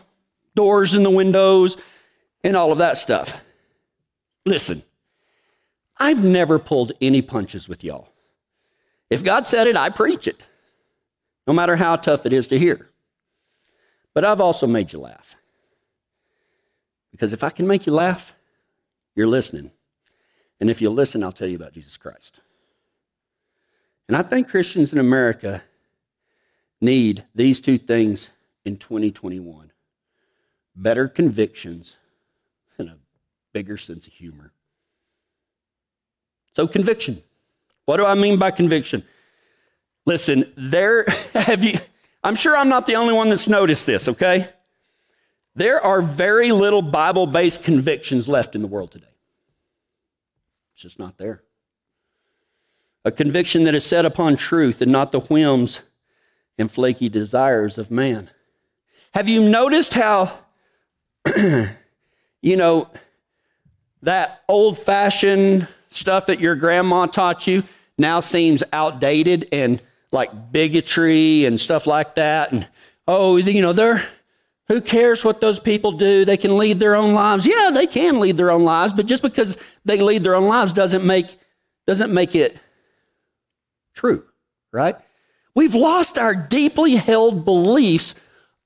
doors 0.56 0.94
and 0.94 1.04
the 1.04 1.10
windows 1.10 1.76
and 2.44 2.56
all 2.56 2.72
of 2.72 2.78
that 2.78 2.96
stuff. 2.96 3.36
Listen, 4.46 4.84
I've 5.98 6.24
never 6.24 6.60
pulled 6.60 6.94
any 7.02 7.22
punches 7.22 7.68
with 7.68 7.84
y'all. 7.84 8.08
If 9.10 9.24
God 9.24 9.48
said 9.48 9.68
it, 9.68 9.76
I 9.76 9.90
preach 9.90 10.28
it, 10.28 10.44
no 11.48 11.54
matter 11.54 11.76
how 11.76 11.96
tough 11.96 12.26
it 12.26 12.34
is 12.34 12.48
to 12.50 12.60
hear. 12.60 12.88
But 14.14 14.24
I've 14.24 14.42
also 14.42 14.68
made 14.68 14.94
you 14.94 15.00
laugh. 15.00 15.36
Because 17.18 17.34
if 17.34 17.44
I 17.44 17.50
can 17.50 17.66
make 17.66 17.88
you 17.88 17.94
laugh, 17.94 18.36
you're 19.16 19.26
listening. 19.26 19.72
And 20.60 20.70
if 20.70 20.84
you 20.84 20.92
listen, 20.92 21.24
I'll 21.24 21.32
tell 21.32 21.48
you 21.48 21.56
about 21.56 21.74
Jesus 21.74 21.98
Christ. 21.98 22.42
And 24.08 24.16
I 24.16 24.22
think 24.22 24.48
Christians 24.48 24.94
in 24.94 25.00
America 25.00 25.64
need 26.80 27.26
these 27.34 27.60
two 27.60 27.80
things 27.80 28.30
in 28.66 28.78
2021 28.78 29.72
better 30.76 31.08
convictions 31.08 31.98
and 32.78 32.90
a 32.90 32.98
bigger 33.52 33.78
sense 33.78 34.06
of 34.06 34.14
humor. 34.14 34.52
So, 36.54 36.68
conviction. 36.68 37.24
What 37.86 37.98
do 37.98 38.06
I 38.06 38.14
mean 38.14 38.38
by 38.38 38.52
conviction? 38.52 39.04
Listen, 40.06 40.54
there 40.56 41.04
have 41.34 41.64
you, 41.64 41.80
I'm 42.24 42.36
sure 42.36 42.56
I'm 42.56 42.70
not 42.70 42.86
the 42.86 42.96
only 42.96 43.16
one 43.16 43.30
that's 43.30 43.48
noticed 43.48 43.88
this, 43.88 44.08
okay? 44.08 44.50
There 45.58 45.84
are 45.84 46.04
very 46.04 46.52
little 46.52 46.84
Bible 46.84 47.26
based 47.26 47.64
convictions 47.64 48.30
left 48.30 48.54
in 48.54 48.62
the 48.62 48.68
world 48.68 48.92
today. 48.92 49.08
It's 50.74 50.84
just 50.84 51.00
not 51.00 51.18
there. 51.18 51.42
A 53.04 53.12
conviction 53.12 53.64
that 53.64 53.74
is 53.74 53.84
set 53.84 54.06
upon 54.06 54.36
truth 54.36 54.84
and 54.84 54.92
not 54.92 55.12
the 55.12 55.22
whims 55.22 55.82
and 56.60 56.72
flaky 56.72 57.10
desires 57.10 57.80
of 57.80 57.90
man. 57.90 58.30
Have 59.16 59.28
you 59.28 59.50
noticed 59.50 59.96
how, 59.96 60.38
you 61.36 62.56
know, 62.56 62.92
that 64.04 64.44
old 64.48 64.78
fashioned 64.78 65.68
stuff 65.90 66.28
that 66.28 66.40
your 66.40 66.56
grandma 66.56 67.08
taught 67.08 67.48
you 67.48 67.64
now 67.98 68.20
seems 68.20 68.62
outdated 68.72 69.48
and 69.52 69.82
like 70.12 70.52
bigotry 70.52 71.46
and 71.46 71.60
stuff 71.60 71.88
like 71.88 72.14
that? 72.14 72.52
And, 72.52 72.68
oh, 73.08 73.38
you 73.38 73.64
know, 73.64 73.74
they're, 73.74 74.08
who 74.68 74.82
cares 74.82 75.24
what 75.24 75.40
those 75.40 75.60
people 75.60 75.94
do? 75.94 76.26
They 76.26 76.38
can 76.38 76.58
lead 76.58 76.80
their 76.80 76.96
own 76.96 77.14
lives. 77.14 77.46
Yeah, 77.46 77.72
they 77.74 77.88
can 77.88 78.20
lead 78.20 78.38
their 78.38 78.52
own 78.52 78.64
lives, 78.64 78.94
but 78.94 79.06
just 79.06 79.24
because 79.24 79.58
they 79.86 80.02
lead 80.02 80.24
their 80.24 80.36
own 80.36 80.48
lives 80.48 80.74
doesn't 80.74 81.06
make, 81.06 81.38
doesn't 81.86 82.14
make 82.14 82.36
it 82.36 82.58
true, 83.94 84.26
right? 84.72 84.96
We've 85.56 85.74
lost 85.74 86.20
our 86.20 86.36
deeply 86.36 86.96
held 86.96 87.46
beliefs 87.46 88.14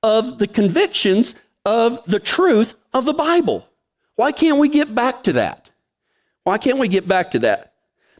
of 0.04 0.40
the 0.40 0.48
convictions 0.48 1.36
of 1.66 2.04
the 2.06 2.20
truth 2.20 2.76
of 2.94 3.06
the 3.06 3.14
Bible. 3.14 3.68
Why 4.16 4.32
can't 4.32 4.58
we 4.58 4.70
get 4.70 4.94
back 4.94 5.24
to 5.24 5.34
that? 5.34 5.70
Why 6.44 6.58
can't 6.58 6.80
we 6.80 6.88
get 6.88 7.08
back 7.08 7.32
to 7.32 7.40
that? 7.40 7.74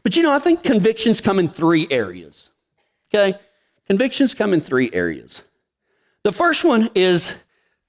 But 0.04 0.16
you 0.16 0.22
know, 0.22 0.32
I 0.32 0.38
think 0.38 0.62
convictions 0.62 1.20
come 1.20 1.38
in 1.38 1.48
three 1.48 1.86
areas. 1.90 2.50
Okay? 3.12 3.38
Convictions 3.88 4.34
come 4.34 4.54
in 4.54 4.60
three 4.60 4.90
areas. 4.92 5.42
The 6.22 6.32
first 6.32 6.64
one 6.64 6.88
is 6.94 7.41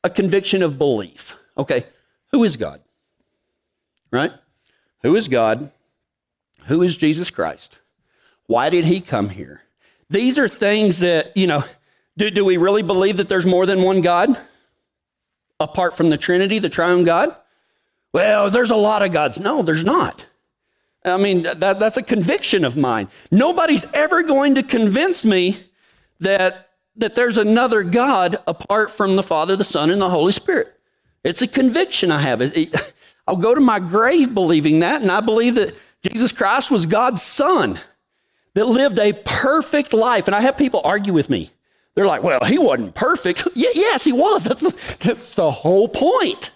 a 0.04 0.10
conviction 0.10 0.64
of 0.64 0.78
belief. 0.78 1.36
Okay, 1.58 1.86
who 2.32 2.44
is 2.44 2.58
God? 2.58 2.82
Right? 4.12 4.32
Who 5.02 5.16
is 5.16 5.28
God? 5.28 5.72
Who 6.66 6.82
is 6.82 6.96
Jesus 6.98 7.30
Christ? 7.30 7.80
Why 8.48 8.70
did 8.70 8.86
he 8.86 9.02
come 9.02 9.30
here? 9.30 9.62
These 10.10 10.38
are 10.38 10.48
things 10.48 11.00
that, 11.00 11.36
you 11.36 11.48
know, 11.48 11.64
do, 12.18 12.30
do 12.30 12.46
we 12.46 12.58
really 12.58 12.84
believe 12.84 13.18
that 13.18 13.30
there's 13.30 13.46
more 13.46 13.66
than 13.66 13.82
one 13.82 14.02
God 14.02 14.38
apart 15.60 15.96
from 15.96 16.10
the 16.10 16.18
Trinity, 16.18 16.60
the 16.60 16.70
triune 16.70 17.04
God? 17.04 17.36
Well, 18.14 18.50
there's 18.50 18.72
a 18.72 18.76
lot 18.76 19.02
of 19.02 19.12
gods. 19.12 19.40
No, 19.40 19.62
there's 19.64 19.84
not. 19.84 20.28
I 21.04 21.18
mean, 21.18 21.44
that, 21.44 21.80
that's 21.80 21.98
a 21.98 22.04
conviction 22.04 22.64
of 22.64 22.78
mine. 22.78 23.08
Nobody's 23.32 23.92
ever 23.94 24.24
going 24.24 24.56
to 24.56 24.64
convince 24.64 25.26
me 25.26 25.58
that, 26.20 26.70
that 26.96 27.16
there's 27.16 27.38
another 27.38 27.84
God 27.84 28.38
apart 28.48 28.92
from 28.92 29.16
the 29.16 29.24
Father, 29.24 29.56
the 29.56 29.64
Son, 29.64 29.90
and 29.90 30.02
the 30.02 30.10
Holy 30.10 30.32
Spirit. 30.32 30.74
It's 31.24 31.42
a 31.42 31.48
conviction 31.48 32.12
I 32.12 32.22
have. 32.22 32.42
I'll 33.28 33.38
go 33.38 33.56
to 33.56 33.62
my 33.62 33.80
grave 33.80 34.34
believing 34.34 34.80
that, 34.80 35.02
and 35.02 35.12
I 35.12 35.22
believe 35.22 35.56
that 35.56 35.76
Jesus 36.02 36.32
Christ 36.32 36.70
was 36.70 36.86
God's 36.86 37.22
Son 37.22 37.80
that 38.54 38.66
lived 38.66 39.00
a 39.00 39.14
perfect 39.14 39.94
life. 39.94 40.28
And 40.28 40.36
I 40.36 40.42
have 40.42 40.58
people 40.58 40.82
argue 40.84 41.14
with 41.14 41.30
me. 41.30 41.52
They're 41.96 42.06
like, 42.06 42.24
well, 42.24 42.44
he 42.44 42.58
wasn't 42.58 42.96
perfect. 42.96 43.48
yes, 43.56 44.04
he 44.04 44.12
was. 44.12 44.44
That's, 44.46 44.98
that's 44.98 45.34
the 45.34 45.52
whole 45.52 45.88
point. 45.88 46.52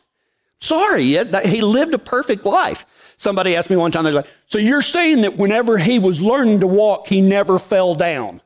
Sorry, 0.60 1.04
he 1.04 1.62
lived 1.62 1.94
a 1.94 2.00
perfect 2.00 2.44
life. 2.44 2.86
Somebody 3.16 3.56
asked 3.56 3.70
me 3.70 3.76
one 3.76 3.92
time, 3.92 4.04
they're 4.04 4.14
like, 4.14 4.28
so 4.48 4.58
you're 4.58 4.82
saying 4.82 5.22
that 5.22 5.38
whenever 5.38 5.78
he 5.78 6.00
was 6.00 6.20
learning 6.20 6.62
to 6.62 6.68
walk, 6.68 7.08
he 7.08 7.22
never 7.22 7.60
fell 7.60 7.94
down? 7.94 8.42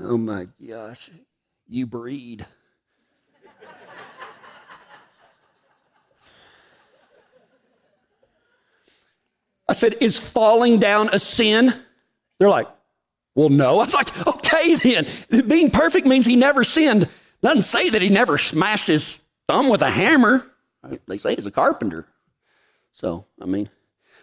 Oh 0.00 0.16
my 0.16 0.46
gosh, 0.66 1.10
you 1.66 1.86
breed. 1.86 2.46
I 9.68 9.74
said, 9.74 9.96
Is 10.00 10.18
falling 10.18 10.78
down 10.78 11.10
a 11.12 11.18
sin? 11.18 11.74
They're 12.38 12.48
like, 12.48 12.68
Well, 13.34 13.48
no. 13.48 13.80
I 13.80 13.84
was 13.84 13.94
like, 13.94 14.26
Okay, 14.26 14.76
then. 14.76 15.06
Being 15.46 15.70
perfect 15.70 16.06
means 16.06 16.24
he 16.24 16.36
never 16.36 16.64
sinned. 16.64 17.08
Doesn't 17.42 17.62
say 17.62 17.90
that 17.90 18.02
he 18.02 18.08
never 18.08 18.38
smashed 18.38 18.86
his 18.86 19.20
thumb 19.46 19.68
with 19.68 19.82
a 19.82 19.90
hammer. 19.90 20.46
They 21.06 21.18
say 21.18 21.34
he's 21.34 21.46
a 21.46 21.50
carpenter. 21.50 22.06
So, 22.92 23.26
I 23.40 23.44
mean, 23.46 23.68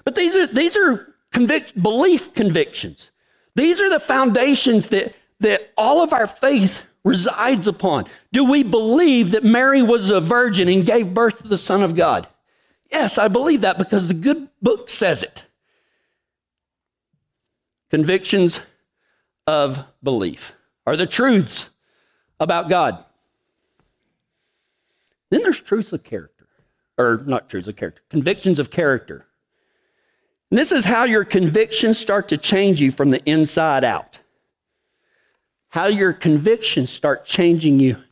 but 0.03 0.15
these 0.15 0.35
are 0.35 0.47
these 0.47 0.75
are 0.75 1.13
convict 1.31 1.81
belief 1.81 2.33
convictions. 2.33 3.11
These 3.55 3.81
are 3.81 3.89
the 3.89 3.99
foundations 3.99 4.89
that 4.89 5.15
that 5.39 5.71
all 5.77 6.01
of 6.01 6.13
our 6.13 6.27
faith 6.27 6.81
resides 7.03 7.67
upon. 7.67 8.05
Do 8.31 8.43
we 8.43 8.63
believe 8.63 9.31
that 9.31 9.43
Mary 9.43 9.81
was 9.81 10.09
a 10.09 10.19
virgin 10.19 10.67
and 10.67 10.85
gave 10.85 11.13
birth 11.13 11.41
to 11.43 11.47
the 11.47 11.57
Son 11.57 11.83
of 11.83 11.95
God? 11.95 12.27
Yes, 12.91 13.17
I 13.17 13.27
believe 13.27 13.61
that 13.61 13.77
because 13.77 14.07
the 14.07 14.13
good 14.13 14.49
book 14.61 14.89
says 14.89 15.23
it. 15.23 15.45
Convictions 17.89 18.61
of 19.47 19.85
belief 20.03 20.55
are 20.85 20.97
the 20.97 21.05
truths 21.05 21.69
about 22.39 22.69
God. 22.69 23.03
Then 25.29 25.43
there's 25.43 25.61
truths 25.61 25.93
of 25.93 26.03
character, 26.03 26.47
or 26.97 27.23
not 27.25 27.49
truths 27.49 27.67
of 27.67 27.75
character, 27.75 28.01
convictions 28.09 28.59
of 28.59 28.71
character. 28.71 29.27
And 30.49 30.59
this 30.59 30.71
is 30.71 30.85
how 30.85 31.03
your 31.03 31.25
convictions 31.25 31.97
start 31.97 32.29
to 32.29 32.37
change 32.37 32.79
you 32.79 32.91
from 32.91 33.09
the 33.09 33.23
inside 33.29 33.83
out. 33.83 34.19
How 35.75 35.87
your 35.87 36.13
convictions 36.13 36.89
start 36.89 37.25
changing 37.25 37.79
you 37.79 38.03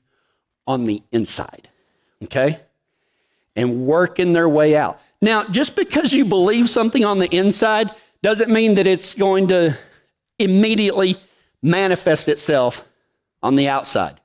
on 0.68 0.84
the 0.84 1.02
inside. 1.12 1.70
Okay? 2.24 2.60
and 3.56 3.86
working 3.86 4.34
their 4.34 4.50
way 4.50 4.76
out. 4.76 5.00
Now, 5.22 5.46
just 5.46 5.76
because 5.76 6.14
you 6.14 6.26
believe 6.26 6.70
something 6.70 7.06
on 7.06 7.20
the 7.20 7.34
inside 7.36 7.92
doesn't 8.22 8.52
mean 8.52 8.76
that 8.76 8.88
it's 8.88 9.16
going 9.16 9.48
to 9.50 9.78
immediately 10.40 11.18
manifest 11.62 12.28
itself 12.28 12.84
on 13.42 13.56
the 13.56 13.70
outside. 13.70 14.20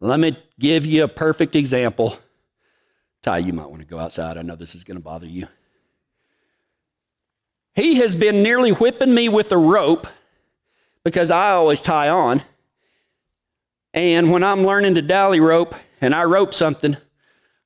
Let 0.00 0.20
me 0.20 0.38
give 0.58 0.86
you 0.86 1.04
a 1.04 1.08
perfect 1.08 1.56
example. 1.56 2.16
Ty, 3.22 3.38
you 3.38 3.52
might 3.52 3.68
want 3.68 3.80
to 3.80 3.88
go 3.88 3.98
outside. 3.98 4.36
I 4.36 4.42
know 4.42 4.56
this 4.56 4.74
is 4.74 4.84
going 4.84 4.96
to 4.96 5.02
bother 5.02 5.26
you. 5.26 5.48
He 7.74 7.96
has 7.96 8.16
been 8.16 8.42
nearly 8.42 8.70
whipping 8.70 9.14
me 9.14 9.28
with 9.28 9.52
a 9.52 9.56
rope 9.56 10.06
because 11.08 11.30
I 11.30 11.52
always 11.52 11.80
tie 11.80 12.10
on. 12.10 12.42
And 13.94 14.30
when 14.30 14.44
I'm 14.44 14.66
learning 14.66 14.96
to 14.96 15.02
dally 15.02 15.40
rope 15.40 15.74
and 16.02 16.14
I 16.14 16.24
rope 16.24 16.52
something, 16.52 16.98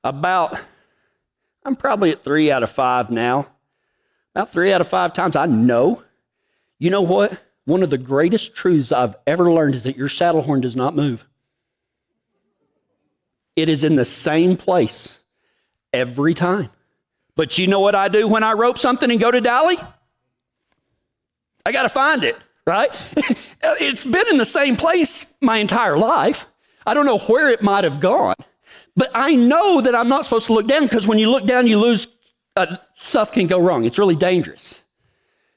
about, 0.01 0.57
I'm 1.65 1.75
probably 1.75 2.11
at 2.11 2.23
three 2.23 2.49
out 2.49 2.63
of 2.63 2.69
five 2.69 3.09
now. 3.09 3.47
About 4.33 4.49
three 4.49 4.71
out 4.71 4.79
of 4.79 4.87
five 4.87 5.11
times 5.11 5.35
I 5.35 5.45
know. 5.45 6.03
You 6.79 6.89
know 6.89 7.01
what? 7.01 7.37
One 7.65 7.83
of 7.83 7.89
the 7.89 7.97
greatest 7.97 8.55
truths 8.55 8.93
I've 8.93 9.17
ever 9.27 9.51
learned 9.51 9.75
is 9.75 9.83
that 9.83 9.97
your 9.97 10.07
saddle 10.07 10.41
horn 10.41 10.61
does 10.61 10.77
not 10.77 10.95
move. 10.95 11.25
It 13.57 13.67
is 13.67 13.83
in 13.83 13.97
the 13.97 14.05
same 14.05 14.55
place 14.55 15.19
every 15.91 16.33
time. 16.33 16.69
But 17.35 17.57
you 17.57 17.67
know 17.67 17.81
what 17.81 17.93
I 17.93 18.07
do 18.07 18.25
when 18.25 18.43
I 18.43 18.53
rope 18.53 18.77
something 18.77 19.11
and 19.11 19.19
go 19.19 19.31
to 19.31 19.41
Dally? 19.41 19.75
I 21.65 21.73
got 21.73 21.83
to 21.83 21.89
find 21.89 22.23
it, 22.23 22.37
right? 22.65 22.89
it's 23.63 24.05
been 24.05 24.27
in 24.29 24.37
the 24.37 24.45
same 24.45 24.75
place 24.75 25.33
my 25.41 25.57
entire 25.57 25.97
life. 25.97 26.45
I 26.85 26.93
don't 26.93 27.05
know 27.05 27.19
where 27.19 27.49
it 27.49 27.61
might 27.61 27.83
have 27.83 27.99
gone. 27.99 28.35
But 28.95 29.11
I 29.13 29.35
know 29.35 29.81
that 29.81 29.95
I'm 29.95 30.07
not 30.07 30.25
supposed 30.25 30.47
to 30.47 30.53
look 30.53 30.67
down 30.67 30.83
because 30.83 31.07
when 31.07 31.17
you 31.17 31.29
look 31.29 31.45
down, 31.45 31.67
you 31.67 31.79
lose, 31.79 32.07
uh, 32.55 32.77
stuff 32.93 33.31
can 33.31 33.47
go 33.47 33.59
wrong. 33.59 33.85
It's 33.85 33.97
really 33.97 34.15
dangerous. 34.15 34.83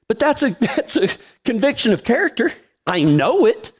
But 0.09 0.19
that's 0.19 0.43
a, 0.43 0.51
that's 0.61 0.97
a 0.97 1.09
conviction 1.45 1.93
of 1.93 2.05
character. 2.05 2.53
I 2.87 3.03
know 3.03 3.47
it 3.47 3.73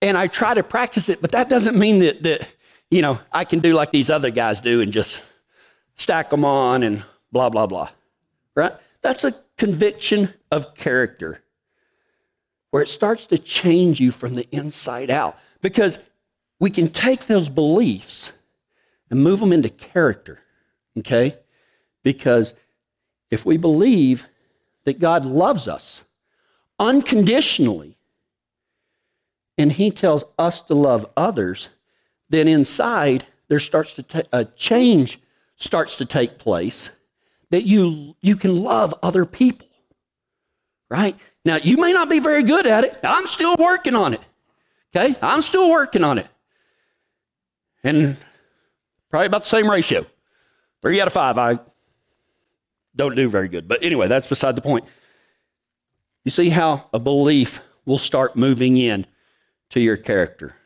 and 0.00 0.16
I 0.16 0.26
try 0.26 0.54
to 0.54 0.62
practice 0.62 1.08
it, 1.08 1.20
but 1.20 1.32
that 1.32 1.48
doesn't 1.48 1.78
mean 1.78 2.00
that, 2.00 2.22
that, 2.24 2.48
you 2.90 3.02
know, 3.02 3.20
I 3.30 3.44
can 3.44 3.60
do 3.60 3.74
like 3.74 3.92
these 3.92 4.10
other 4.10 4.30
guys 4.30 4.60
do 4.60 4.80
and 4.80 4.92
just 4.92 5.22
stack 5.94 6.30
them 6.30 6.44
on 6.44 6.82
and 6.82 7.04
blah, 7.30 7.50
blah, 7.50 7.66
blah. 7.66 7.90
Right? 8.56 8.72
That's 9.02 9.24
a 9.24 9.32
conviction 9.56 10.34
of 10.50 10.74
character 10.74 11.42
where 12.72 12.82
it 12.82 12.88
starts 12.88 13.26
to 13.26 13.36
change 13.38 14.00
you 14.00 14.10
from 14.10 14.34
the 14.34 14.48
inside 14.50 15.10
out 15.10 15.38
because 15.60 15.98
we 16.58 16.70
can 16.70 16.88
take 16.88 17.26
those 17.26 17.50
beliefs 17.50 18.32
and 19.10 19.22
move 19.22 19.40
them 19.40 19.52
into 19.52 19.68
character, 19.68 20.40
okay? 20.98 21.36
Because 22.02 22.54
if 23.30 23.44
we 23.44 23.58
believe 23.58 24.26
that 24.84 24.98
God 24.98 25.26
loves 25.26 25.68
us 25.68 26.02
unconditionally 26.78 27.98
and 29.58 29.70
He 29.72 29.90
tells 29.90 30.24
us 30.38 30.62
to 30.62 30.74
love 30.74 31.04
others, 31.14 31.68
then 32.30 32.48
inside 32.48 33.26
there 33.48 33.60
starts 33.60 33.92
to 33.94 34.02
ta- 34.02 34.22
a 34.32 34.46
change 34.46 35.20
starts 35.56 35.98
to 35.98 36.06
take 36.06 36.38
place 36.38 36.90
that 37.50 37.66
you 37.66 38.16
you 38.22 38.34
can 38.34 38.56
love 38.56 38.94
other 39.02 39.26
people. 39.26 39.68
Right? 40.92 41.16
Now 41.46 41.56
you 41.56 41.78
may 41.78 41.94
not 41.94 42.10
be 42.10 42.18
very 42.18 42.42
good 42.42 42.66
at 42.66 42.84
it. 42.84 43.00
I'm 43.02 43.26
still 43.26 43.56
working 43.58 43.96
on 43.96 44.12
it. 44.12 44.20
Okay? 44.94 45.16
I'm 45.22 45.40
still 45.40 45.70
working 45.70 46.04
on 46.04 46.18
it. 46.18 46.26
And 47.82 48.18
probably 49.08 49.26
about 49.26 49.40
the 49.40 49.48
same 49.48 49.70
ratio. 49.70 50.04
Three 50.82 51.00
out 51.00 51.06
of 51.06 51.14
five, 51.14 51.38
I 51.38 51.60
don't 52.94 53.16
do 53.16 53.26
very 53.30 53.48
good. 53.48 53.68
But 53.68 53.82
anyway, 53.82 54.06
that's 54.06 54.28
beside 54.28 54.54
the 54.54 54.60
point. 54.60 54.84
You 56.24 56.30
see 56.30 56.50
how 56.50 56.90
a 56.92 56.98
belief 56.98 57.62
will 57.86 57.96
start 57.96 58.36
moving 58.36 58.76
in 58.76 59.06
to 59.70 59.80
your 59.80 59.96
character. 59.96 60.56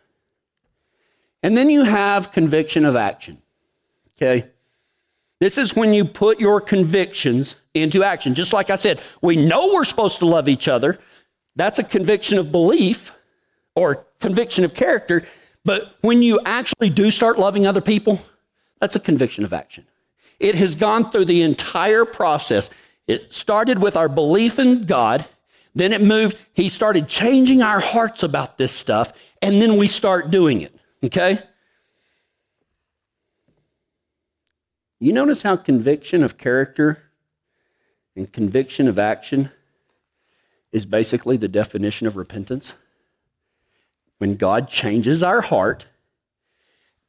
And 1.40 1.56
then 1.56 1.70
you 1.70 1.84
have 1.84 2.32
conviction 2.32 2.84
of 2.84 2.96
action. 2.96 3.40
Okay? 4.16 4.48
This 5.40 5.58
is 5.58 5.76
when 5.76 5.92
you 5.92 6.04
put 6.04 6.40
your 6.40 6.60
convictions 6.60 7.56
into 7.74 8.02
action. 8.02 8.34
Just 8.34 8.52
like 8.52 8.70
I 8.70 8.76
said, 8.76 9.02
we 9.20 9.36
know 9.36 9.72
we're 9.72 9.84
supposed 9.84 10.18
to 10.20 10.26
love 10.26 10.48
each 10.48 10.66
other. 10.66 10.98
That's 11.56 11.78
a 11.78 11.84
conviction 11.84 12.38
of 12.38 12.50
belief 12.50 13.12
or 13.74 14.06
conviction 14.20 14.64
of 14.64 14.74
character. 14.74 15.24
But 15.64 15.96
when 16.00 16.22
you 16.22 16.40
actually 16.44 16.90
do 16.90 17.10
start 17.10 17.38
loving 17.38 17.66
other 17.66 17.80
people, 17.80 18.22
that's 18.80 18.96
a 18.96 19.00
conviction 19.00 19.44
of 19.44 19.52
action. 19.52 19.86
It 20.38 20.54
has 20.54 20.74
gone 20.74 21.10
through 21.10 21.26
the 21.26 21.42
entire 21.42 22.04
process. 22.04 22.70
It 23.06 23.32
started 23.32 23.82
with 23.82 23.96
our 23.96 24.08
belief 24.08 24.58
in 24.58 24.84
God, 24.84 25.26
then 25.74 25.92
it 25.92 26.00
moved, 26.00 26.36
He 26.54 26.68
started 26.68 27.08
changing 27.08 27.62
our 27.62 27.80
hearts 27.80 28.22
about 28.22 28.58
this 28.58 28.72
stuff, 28.72 29.12
and 29.42 29.60
then 29.60 29.76
we 29.76 29.86
start 29.86 30.30
doing 30.30 30.62
it. 30.62 30.74
Okay? 31.04 31.38
You 34.98 35.12
notice 35.12 35.42
how 35.42 35.56
conviction 35.56 36.22
of 36.22 36.38
character 36.38 37.02
and 38.14 38.32
conviction 38.32 38.88
of 38.88 38.98
action 38.98 39.50
is 40.72 40.86
basically 40.86 41.36
the 41.36 41.48
definition 41.48 42.06
of 42.06 42.16
repentance? 42.16 42.76
When 44.18 44.36
God 44.36 44.68
changes 44.68 45.22
our 45.22 45.42
heart 45.42 45.86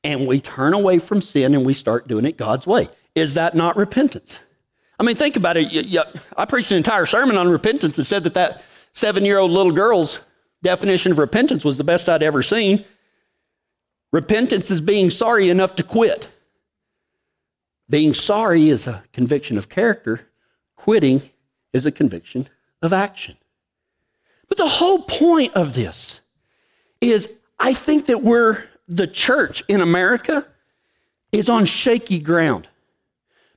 and 0.03 0.27
we 0.27 0.39
turn 0.39 0.73
away 0.73 0.99
from 0.99 1.21
sin 1.21 1.55
and 1.55 1.65
we 1.65 1.73
start 1.73 2.07
doing 2.07 2.25
it 2.25 2.37
God's 2.37 2.67
way. 2.67 2.87
Is 3.15 3.33
that 3.33 3.55
not 3.55 3.77
repentance? 3.77 4.41
I 4.99 5.03
mean, 5.03 5.15
think 5.15 5.35
about 5.35 5.57
it. 5.57 5.97
I 6.35 6.45
preached 6.45 6.71
an 6.71 6.77
entire 6.77 7.05
sermon 7.05 7.37
on 7.37 7.47
repentance 7.47 7.97
and 7.97 8.05
said 8.05 8.23
that 8.23 8.33
that 8.33 8.63
seven 8.93 9.25
year 9.25 9.37
old 9.37 9.51
little 9.51 9.71
girl's 9.71 10.21
definition 10.63 11.11
of 11.11 11.19
repentance 11.19 11.63
was 11.63 11.77
the 11.77 11.83
best 11.83 12.09
I'd 12.09 12.23
ever 12.23 12.41
seen. 12.41 12.83
Repentance 14.11 14.71
is 14.71 14.81
being 14.81 15.09
sorry 15.09 15.49
enough 15.49 15.75
to 15.75 15.83
quit. 15.83 16.29
Being 17.89 18.13
sorry 18.13 18.69
is 18.69 18.87
a 18.87 19.03
conviction 19.13 19.57
of 19.57 19.69
character, 19.69 20.27
quitting 20.75 21.21
is 21.73 21.85
a 21.85 21.91
conviction 21.91 22.49
of 22.81 22.91
action. 22.93 23.37
But 24.47 24.57
the 24.57 24.67
whole 24.67 24.99
point 24.99 25.53
of 25.53 25.73
this 25.73 26.21
is 27.01 27.29
I 27.59 27.73
think 27.73 28.07
that 28.07 28.21
we're, 28.21 28.63
the 28.87 29.07
church 29.07 29.63
in 29.67 29.81
America 29.81 30.47
is 31.31 31.49
on 31.49 31.65
shaky 31.65 32.19
ground 32.19 32.67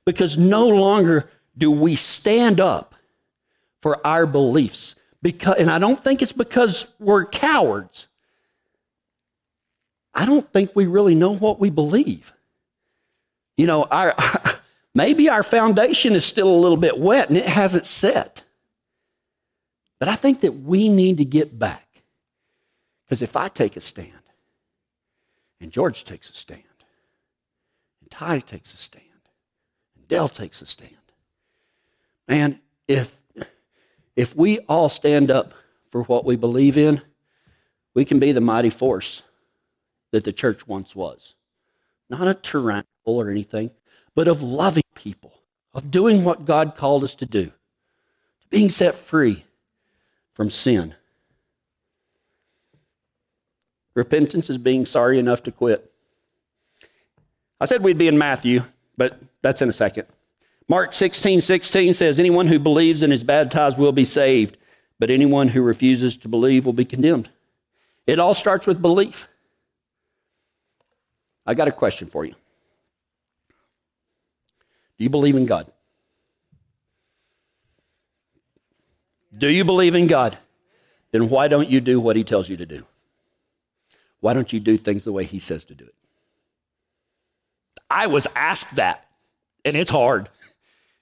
because 0.05 0.37
no 0.37 0.67
longer 0.67 1.29
do 1.57 1.71
we 1.71 1.95
stand 1.95 2.59
up 2.59 2.95
for 3.81 4.05
our 4.05 4.25
beliefs. 4.25 4.95
Because, 5.21 5.55
and 5.57 5.69
I 5.69 5.79
don't 5.79 6.03
think 6.03 6.21
it's 6.21 6.33
because 6.33 6.87
we're 6.99 7.25
cowards. 7.25 8.07
I 10.13 10.25
don't 10.25 10.51
think 10.51 10.71
we 10.75 10.87
really 10.87 11.15
know 11.15 11.35
what 11.35 11.59
we 11.59 11.69
believe. 11.69 12.33
You 13.61 13.67
know, 13.67 13.83
our, 13.83 14.15
maybe 14.95 15.29
our 15.29 15.43
foundation 15.43 16.13
is 16.13 16.25
still 16.25 16.47
a 16.47 16.57
little 16.57 16.77
bit 16.77 16.97
wet 16.97 17.29
and 17.29 17.37
it 17.37 17.45
hasn't 17.45 17.85
set. 17.85 18.43
But 19.99 20.07
I 20.07 20.15
think 20.15 20.39
that 20.39 20.63
we 20.63 20.89
need 20.89 21.19
to 21.19 21.25
get 21.25 21.59
back. 21.59 22.01
Because 23.05 23.21
if 23.21 23.35
I 23.35 23.49
take 23.49 23.77
a 23.77 23.79
stand, 23.79 24.13
and 25.59 25.71
George 25.71 26.05
takes 26.05 26.27
a 26.31 26.33
stand, 26.33 26.63
and 28.01 28.09
Ty 28.09 28.39
takes 28.39 28.73
a 28.73 28.77
stand, 28.77 29.05
and 29.95 30.07
Dell 30.07 30.27
takes 30.27 30.63
a 30.63 30.65
stand, 30.65 30.95
man, 32.27 32.59
if 32.87 33.15
if 34.15 34.35
we 34.35 34.57
all 34.61 34.89
stand 34.89 35.29
up 35.29 35.53
for 35.91 36.01
what 36.05 36.25
we 36.25 36.35
believe 36.35 36.79
in, 36.79 36.99
we 37.93 38.05
can 38.05 38.17
be 38.17 38.31
the 38.31 38.41
mighty 38.41 38.71
force 38.71 39.21
that 40.09 40.23
the 40.23 40.33
church 40.33 40.67
once 40.67 40.95
was. 40.95 41.35
Not 42.11 42.27
a 42.27 42.33
tyrannical 42.33 42.85
or 43.05 43.29
anything, 43.29 43.71
but 44.15 44.27
of 44.27 44.43
loving 44.43 44.83
people, 44.95 45.31
of 45.73 45.89
doing 45.89 46.25
what 46.25 46.43
God 46.43 46.75
called 46.75 47.05
us 47.05 47.15
to 47.15 47.25
do, 47.25 47.53
being 48.49 48.67
set 48.67 48.95
free 48.95 49.45
from 50.33 50.49
sin. 50.49 50.93
Repentance 53.93 54.49
is 54.49 54.57
being 54.57 54.85
sorry 54.85 55.19
enough 55.19 55.41
to 55.43 55.53
quit. 55.53 55.89
I 57.61 57.65
said 57.65 57.81
we'd 57.81 57.97
be 57.97 58.09
in 58.09 58.17
Matthew, 58.17 58.63
but 58.97 59.17
that's 59.41 59.61
in 59.61 59.69
a 59.69 59.73
second. 59.73 60.05
Mark 60.67 60.93
16, 60.93 61.39
16 61.39 61.93
says, 61.93 62.19
Anyone 62.19 62.47
who 62.47 62.59
believes 62.59 63.03
and 63.03 63.13
is 63.13 63.23
baptized 63.23 63.77
will 63.77 63.93
be 63.93 64.05
saved, 64.05 64.57
but 64.99 65.09
anyone 65.09 65.47
who 65.47 65.61
refuses 65.61 66.17
to 66.17 66.27
believe 66.27 66.65
will 66.65 66.73
be 66.73 66.83
condemned. 66.83 67.29
It 68.05 68.19
all 68.19 68.33
starts 68.33 68.67
with 68.67 68.81
belief. 68.81 69.29
I 71.45 71.53
got 71.53 71.67
a 71.67 71.71
question 71.71 72.07
for 72.07 72.23
you. 72.25 72.35
Do 74.97 75.03
you 75.03 75.09
believe 75.09 75.35
in 75.35 75.45
God? 75.45 75.71
Do 79.35 79.47
you 79.47 79.65
believe 79.65 79.95
in 79.95 80.07
God? 80.07 80.37
Then 81.11 81.29
why 81.29 81.47
don't 81.47 81.69
you 81.69 81.81
do 81.81 81.99
what 81.99 82.15
He 82.15 82.23
tells 82.23 82.47
you 82.49 82.57
to 82.57 82.65
do? 82.65 82.85
Why 84.19 84.33
don't 84.33 84.53
you 84.53 84.59
do 84.59 84.77
things 84.77 85.03
the 85.03 85.11
way 85.11 85.23
He 85.23 85.39
says 85.39 85.65
to 85.65 85.75
do 85.75 85.85
it? 85.85 85.95
I 87.89 88.07
was 88.07 88.27
asked 88.35 88.75
that, 88.75 89.07
and 89.65 89.75
it's 89.75 89.91
hard. 89.91 90.29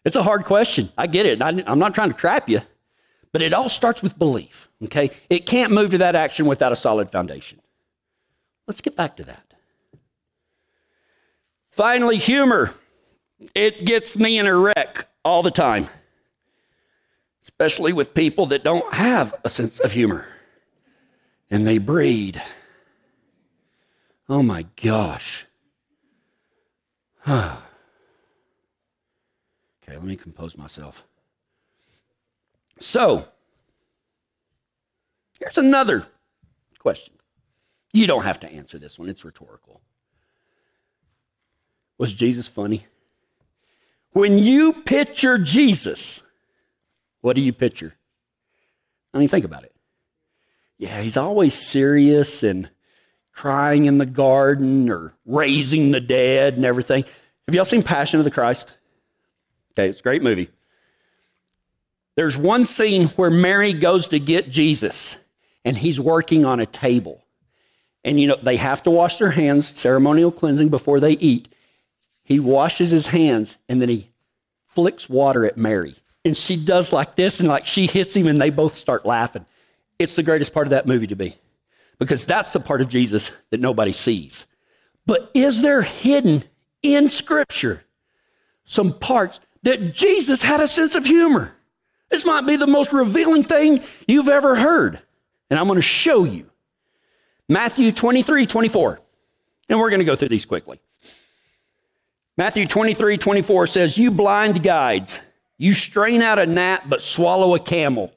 It's 0.05 0.15
a 0.15 0.23
hard 0.23 0.45
question. 0.45 0.91
I 0.97 1.07
get 1.07 1.25
it. 1.25 1.41
I'm 1.41 1.79
not 1.79 1.93
trying 1.93 2.11
to 2.11 2.17
trap 2.17 2.49
you, 2.49 2.61
but 3.31 3.41
it 3.41 3.53
all 3.53 3.69
starts 3.69 4.01
with 4.01 4.17
belief, 4.17 4.69
okay? 4.85 5.11
It 5.29 5.45
can't 5.45 5.73
move 5.73 5.91
to 5.91 5.97
that 5.99 6.15
action 6.15 6.45
without 6.45 6.71
a 6.71 6.75
solid 6.75 7.11
foundation. 7.11 7.59
Let's 8.65 8.81
get 8.81 8.95
back 8.95 9.17
to 9.17 9.23
that. 9.25 9.48
Finally, 11.79 12.17
humor. 12.17 12.73
It 13.55 13.85
gets 13.85 14.17
me 14.17 14.37
in 14.37 14.45
a 14.45 14.53
wreck 14.53 15.07
all 15.23 15.41
the 15.41 15.49
time, 15.49 15.87
especially 17.41 17.93
with 17.93 18.13
people 18.13 18.47
that 18.47 18.65
don't 18.65 18.93
have 18.93 19.33
a 19.45 19.49
sense 19.49 19.79
of 19.79 19.93
humor 19.93 20.27
and 21.49 21.65
they 21.65 21.77
breed. 21.77 22.43
Oh 24.27 24.43
my 24.43 24.65
gosh. 24.83 25.45
okay, 27.29 27.55
let 29.87 30.03
me 30.03 30.17
compose 30.17 30.57
myself. 30.57 31.07
So, 32.77 33.25
here's 35.39 35.57
another 35.57 36.05
question. 36.77 37.13
You 37.93 38.05
don't 38.05 38.25
have 38.25 38.41
to 38.41 38.51
answer 38.51 38.77
this 38.77 38.99
one, 38.99 39.07
it's 39.07 39.23
rhetorical. 39.23 39.79
Was 41.99 42.13
Jesus 42.13 42.47
funny? 42.47 42.87
When 44.13 44.39
you 44.39 44.73
picture 44.73 45.37
Jesus, 45.37 46.23
what 47.21 47.35
do 47.35 47.41
you 47.41 47.53
picture? 47.53 47.93
I 49.13 49.19
mean, 49.19 49.27
think 49.27 49.45
about 49.45 49.63
it. 49.63 49.75
Yeah, 50.79 51.01
he's 51.01 51.17
always 51.17 51.53
serious 51.53 52.41
and 52.41 52.69
crying 53.33 53.85
in 53.85 53.97
the 53.97 54.05
garden 54.05 54.89
or 54.89 55.13
raising 55.25 55.91
the 55.91 55.99
dead 55.99 56.55
and 56.55 56.65
everything. 56.65 57.03
Have 57.47 57.55
y'all 57.55 57.65
seen 57.65 57.83
Passion 57.83 58.19
of 58.19 58.23
the 58.23 58.31
Christ? 58.31 58.75
Okay, 59.73 59.89
it's 59.89 59.99
a 59.99 60.03
great 60.03 60.23
movie. 60.23 60.49
There's 62.15 62.37
one 62.37 62.65
scene 62.65 63.07
where 63.09 63.29
Mary 63.29 63.73
goes 63.73 64.07
to 64.09 64.19
get 64.19 64.49
Jesus 64.49 65.17
and 65.63 65.77
he's 65.77 65.99
working 65.99 66.45
on 66.45 66.59
a 66.59 66.65
table. 66.65 67.23
And 68.03 68.19
you 68.19 68.27
know, 68.27 68.37
they 68.41 68.55
have 68.55 68.83
to 68.83 68.91
wash 68.91 69.17
their 69.17 69.31
hands, 69.31 69.67
ceremonial 69.67 70.31
cleansing 70.31 70.69
before 70.69 70.99
they 70.99 71.13
eat. 71.13 71.49
He 72.29 72.39
washes 72.39 72.91
his 72.91 73.07
hands 73.07 73.57
and 73.67 73.81
then 73.81 73.89
he 73.89 74.11
flicks 74.67 75.09
water 75.09 75.45
at 75.45 75.57
Mary. 75.57 75.95
And 76.23 76.37
she 76.37 76.63
does 76.63 76.93
like 76.93 77.15
this 77.15 77.39
and 77.39 77.49
like 77.49 77.65
she 77.65 77.87
hits 77.87 78.15
him 78.15 78.27
and 78.27 78.39
they 78.39 78.51
both 78.51 78.75
start 78.75 79.03
laughing. 79.03 79.47
It's 79.97 80.15
the 80.15 80.23
greatest 80.23 80.53
part 80.53 80.67
of 80.67 80.71
that 80.71 80.85
movie 80.85 81.07
to 81.07 81.15
be 81.15 81.35
because 81.97 82.25
that's 82.25 82.53
the 82.53 82.59
part 82.59 82.81
of 82.81 82.87
Jesus 82.87 83.31
that 83.49 83.59
nobody 83.59 83.91
sees. 83.91 84.45
But 85.07 85.31
is 85.33 85.63
there 85.63 85.81
hidden 85.81 86.43
in 86.83 87.09
Scripture 87.09 87.83
some 88.63 88.93
parts 88.93 89.39
that 89.63 89.95
Jesus 89.95 90.43
had 90.43 90.61
a 90.61 90.67
sense 90.67 90.93
of 90.95 91.05
humor? 91.05 91.55
This 92.09 92.25
might 92.25 92.45
be 92.45 92.57
the 92.57 92.67
most 92.67 92.93
revealing 92.93 93.43
thing 93.43 93.81
you've 94.07 94.29
ever 94.29 94.55
heard. 94.55 95.01
And 95.49 95.59
I'm 95.59 95.65
going 95.65 95.77
to 95.77 95.81
show 95.81 96.25
you. 96.25 96.47
Matthew 97.47 97.91
23, 97.91 98.45
24. 98.45 98.99
And 99.67 99.79
we're 99.79 99.89
going 99.89 99.99
to 99.99 100.05
go 100.05 100.15
through 100.15 100.29
these 100.29 100.45
quickly. 100.45 100.79
Matthew 102.39 102.67
23, 102.67 103.17
24 103.17 103.67
says, 103.67 103.97
You 103.97 104.11
blind 104.11 104.63
guides, 104.63 105.19
you 105.57 105.73
strain 105.73 106.21
out 106.21 106.39
a 106.39 106.45
gnat 106.45 106.87
but 106.87 107.01
swallow 107.01 107.53
a 107.53 107.59
camel. 107.59 108.13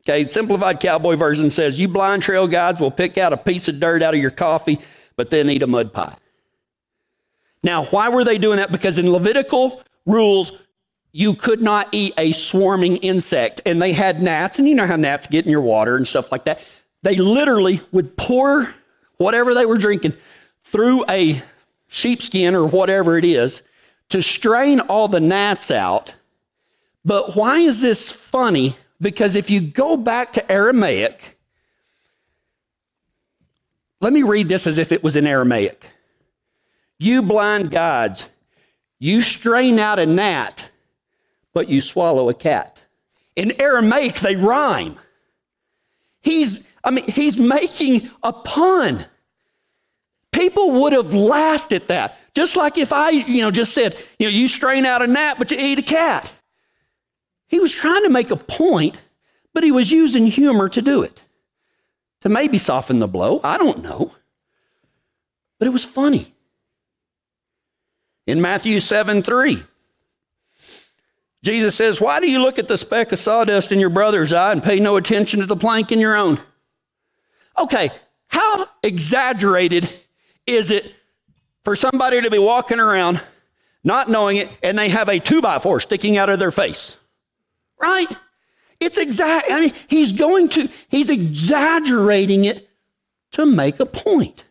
Okay, 0.00 0.24
simplified 0.24 0.80
cowboy 0.80 1.16
version 1.16 1.50
says, 1.50 1.78
You 1.78 1.88
blind 1.88 2.22
trail 2.22 2.48
guides 2.48 2.80
will 2.80 2.90
pick 2.90 3.18
out 3.18 3.34
a 3.34 3.36
piece 3.36 3.68
of 3.68 3.80
dirt 3.80 4.02
out 4.02 4.14
of 4.14 4.20
your 4.20 4.30
coffee, 4.30 4.78
but 5.16 5.28
then 5.28 5.50
eat 5.50 5.62
a 5.62 5.66
mud 5.66 5.92
pie. 5.92 6.16
Now, 7.62 7.84
why 7.84 8.08
were 8.08 8.24
they 8.24 8.38
doing 8.38 8.56
that? 8.56 8.72
Because 8.72 8.98
in 8.98 9.12
Levitical 9.12 9.82
rules, 10.06 10.52
you 11.12 11.34
could 11.34 11.60
not 11.60 11.86
eat 11.92 12.14
a 12.16 12.32
swarming 12.32 12.96
insect. 12.96 13.60
And 13.66 13.82
they 13.82 13.92
had 13.92 14.22
gnats, 14.22 14.58
and 14.58 14.66
you 14.66 14.74
know 14.74 14.86
how 14.86 14.96
gnats 14.96 15.26
get 15.26 15.44
in 15.44 15.50
your 15.50 15.60
water 15.60 15.96
and 15.96 16.08
stuff 16.08 16.32
like 16.32 16.46
that. 16.46 16.62
They 17.02 17.16
literally 17.16 17.82
would 17.92 18.16
pour 18.16 18.74
whatever 19.18 19.52
they 19.52 19.66
were 19.66 19.76
drinking 19.76 20.14
through 20.64 21.04
a 21.10 21.42
sheepskin 21.88 22.54
or 22.54 22.66
whatever 22.66 23.16
it 23.16 23.24
is 23.24 23.62
to 24.08 24.22
strain 24.22 24.80
all 24.80 25.08
the 25.08 25.20
gnats 25.20 25.70
out. 25.70 26.14
But 27.04 27.36
why 27.36 27.58
is 27.58 27.82
this 27.82 28.12
funny? 28.12 28.76
Because 29.00 29.36
if 29.36 29.50
you 29.50 29.60
go 29.60 29.96
back 29.96 30.32
to 30.34 30.52
Aramaic, 30.52 31.38
let 34.00 34.12
me 34.12 34.22
read 34.22 34.48
this 34.48 34.66
as 34.66 34.78
if 34.78 34.92
it 34.92 35.02
was 35.02 35.16
in 35.16 35.26
Aramaic. 35.26 35.90
You 36.98 37.22
blind 37.22 37.70
guides, 37.70 38.28
you 38.98 39.20
strain 39.20 39.78
out 39.78 39.98
a 39.98 40.06
gnat, 40.06 40.70
but 41.52 41.68
you 41.68 41.80
swallow 41.80 42.28
a 42.28 42.34
cat. 42.34 42.84
In 43.34 43.60
Aramaic, 43.60 44.14
they 44.16 44.36
rhyme. 44.36 44.98
He's, 46.22 46.64
I 46.82 46.90
mean, 46.90 47.04
he's 47.04 47.36
making 47.36 48.10
a 48.22 48.32
pun. 48.32 49.04
People 50.36 50.70
would 50.82 50.92
have 50.92 51.14
laughed 51.14 51.72
at 51.72 51.88
that. 51.88 52.18
Just 52.34 52.56
like 52.56 52.76
if 52.76 52.92
I, 52.92 53.08
you 53.08 53.40
know, 53.40 53.50
just 53.50 53.72
said, 53.72 53.96
you 54.18 54.26
know, 54.26 54.30
you 54.30 54.48
strain 54.48 54.84
out 54.84 55.00
a 55.00 55.06
gnat, 55.06 55.38
but 55.38 55.50
you 55.50 55.56
eat 55.58 55.78
a 55.78 55.82
cat. 55.82 56.30
He 57.48 57.58
was 57.58 57.72
trying 57.72 58.02
to 58.02 58.10
make 58.10 58.30
a 58.30 58.36
point, 58.36 59.00
but 59.54 59.64
he 59.64 59.72
was 59.72 59.90
using 59.90 60.26
humor 60.26 60.68
to 60.68 60.82
do 60.82 61.00
it. 61.02 61.24
To 62.20 62.28
maybe 62.28 62.58
soften 62.58 62.98
the 62.98 63.08
blow. 63.08 63.40
I 63.42 63.56
don't 63.56 63.82
know. 63.82 64.14
But 65.58 65.68
it 65.68 65.70
was 65.70 65.86
funny. 65.86 66.34
In 68.26 68.42
Matthew 68.42 68.80
7 68.80 69.22
3, 69.22 69.62
Jesus 71.42 71.74
says, 71.74 71.98
Why 71.98 72.20
do 72.20 72.30
you 72.30 72.42
look 72.42 72.58
at 72.58 72.68
the 72.68 72.76
speck 72.76 73.10
of 73.10 73.18
sawdust 73.18 73.72
in 73.72 73.80
your 73.80 73.88
brother's 73.88 74.34
eye 74.34 74.52
and 74.52 74.62
pay 74.62 74.80
no 74.80 74.96
attention 74.96 75.40
to 75.40 75.46
the 75.46 75.56
plank 75.56 75.90
in 75.90 75.98
your 75.98 76.14
own? 76.14 76.38
Okay, 77.58 77.90
how 78.28 78.68
exaggerated 78.82 79.88
is 80.46 80.70
it 80.70 80.94
for 81.64 81.76
somebody 81.76 82.20
to 82.20 82.30
be 82.30 82.38
walking 82.38 82.80
around 82.80 83.20
not 83.82 84.08
knowing 84.08 84.36
it 84.36 84.50
and 84.62 84.78
they 84.78 84.88
have 84.88 85.08
a 85.08 85.18
two 85.18 85.40
by 85.42 85.58
four 85.58 85.80
sticking 85.80 86.16
out 86.16 86.28
of 86.28 86.38
their 86.38 86.50
face? 86.50 86.98
Right? 87.80 88.08
It's 88.80 88.98
exact. 88.98 89.50
I 89.50 89.60
mean, 89.60 89.72
he's 89.88 90.12
going 90.12 90.48
to, 90.50 90.68
he's 90.88 91.10
exaggerating 91.10 92.44
it 92.44 92.68
to 93.32 93.46
make 93.46 93.80
a 93.80 93.86
point. 93.86 94.44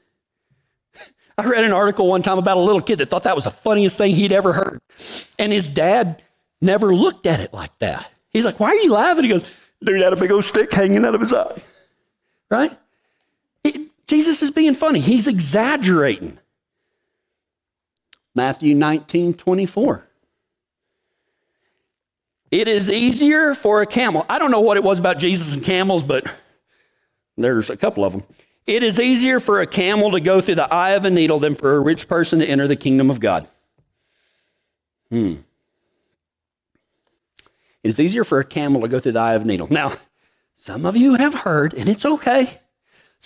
I 1.38 1.46
read 1.46 1.66
an 1.66 1.74
article 1.74 2.08
one 2.08 2.22
time 2.22 2.38
about 2.38 2.58
a 2.58 2.62
little 2.62 2.82
kid 2.82 3.00
that 3.00 3.10
thought 3.10 3.24
that 3.24 3.36
was 3.36 3.44
the 3.44 3.52
funniest 3.52 3.98
thing 3.98 4.16
he'd 4.16 4.32
ever 4.32 4.54
heard. 4.54 4.82
And 5.38 5.52
his 5.52 5.68
dad 5.68 6.22
never 6.62 6.96
looked 6.96 7.26
at 7.26 7.40
it 7.42 7.54
like 7.54 7.78
that. 7.80 8.10
He's 8.30 8.46
like, 8.46 8.60
Why 8.60 8.70
are 8.70 8.76
you 8.76 8.92
laughing? 8.92 9.24
He 9.24 9.30
goes, 9.30 9.44
Dude 9.84 10.02
had 10.02 10.14
a 10.14 10.16
big 10.16 10.32
old 10.32 10.46
stick 10.46 10.72
hanging 10.72 11.04
out 11.04 11.14
of 11.14 11.22
his 11.22 11.34
eye. 11.34 11.62
Right? 12.50 12.78
Jesus 14.08 14.42
is 14.42 14.52
being 14.52 14.76
funny. 14.76 15.00
He's 15.00 15.28
exaggerating. 15.28 16.38
Matthew 18.34 18.76
19, 18.76 19.34
24. 19.34 20.08
It 22.52 22.68
is 22.68 22.92
easier 22.92 23.54
for 23.54 23.82
a 23.82 23.86
camel. 23.86 24.26
I 24.30 24.40
don't 24.40 24.52
know 24.52 24.62
what 24.62 24.78
it 24.78 24.84
was 24.84 25.00
about 25.00 25.18
Jesus 25.18 25.56
and 25.56 25.64
camels, 25.64 26.04
but 26.04 26.26
there's 27.38 27.70
a 27.70 27.78
couple 27.78 28.06
of 28.06 28.14
them. 28.14 28.24
It 28.68 28.84
is 28.84 29.00
easier 29.00 29.40
for 29.40 29.62
a 29.62 29.68
camel 29.68 30.12
to 30.12 30.20
go 30.20 30.42
through 30.42 30.56
the 30.56 30.74
eye 30.74 30.92
of 30.92 31.06
a 31.06 31.10
needle 31.10 31.40
than 31.40 31.56
for 31.56 31.76
a 31.76 31.80
rich 31.80 32.08
person 32.08 32.40
to 32.40 32.46
enter 32.46 32.68
the 32.68 32.76
kingdom 32.76 33.10
of 33.10 33.20
God. 33.20 33.48
Hmm. 35.10 35.36
It 37.84 37.90
is 37.90 38.00
easier 38.00 38.24
for 38.24 38.40
a 38.40 38.44
camel 38.44 38.82
to 38.82 38.88
go 38.88 39.00
through 39.00 39.12
the 39.14 39.20
eye 39.20 39.36
of 39.36 39.44
a 39.44 39.46
needle. 39.46 39.68
Now, 39.70 39.94
some 40.56 40.86
of 40.86 40.98
you 40.98 41.16
have 41.16 41.34
heard, 41.34 41.74
and 41.74 41.88
it's 41.88 42.06
okay. 42.06 42.60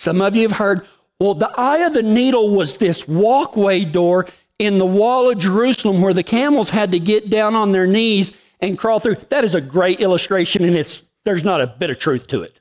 Some 0.00 0.22
of 0.22 0.34
you 0.34 0.48
have 0.48 0.56
heard, 0.56 0.86
well, 1.18 1.34
the 1.34 1.52
eye 1.60 1.80
of 1.84 1.92
the 1.92 2.02
needle 2.02 2.48
was 2.48 2.78
this 2.78 3.06
walkway 3.06 3.84
door 3.84 4.26
in 4.58 4.78
the 4.78 4.86
wall 4.86 5.28
of 5.28 5.36
Jerusalem 5.36 6.00
where 6.00 6.14
the 6.14 6.22
camels 6.22 6.70
had 6.70 6.92
to 6.92 6.98
get 6.98 7.28
down 7.28 7.54
on 7.54 7.72
their 7.72 7.86
knees 7.86 8.32
and 8.60 8.78
crawl 8.78 8.98
through. 8.98 9.16
That 9.28 9.44
is 9.44 9.54
a 9.54 9.60
great 9.60 10.00
illustration, 10.00 10.64
and 10.64 10.74
it's 10.74 11.02
there's 11.26 11.44
not 11.44 11.60
a 11.60 11.66
bit 11.66 11.90
of 11.90 11.98
truth 11.98 12.28
to 12.28 12.40
it. 12.40 12.60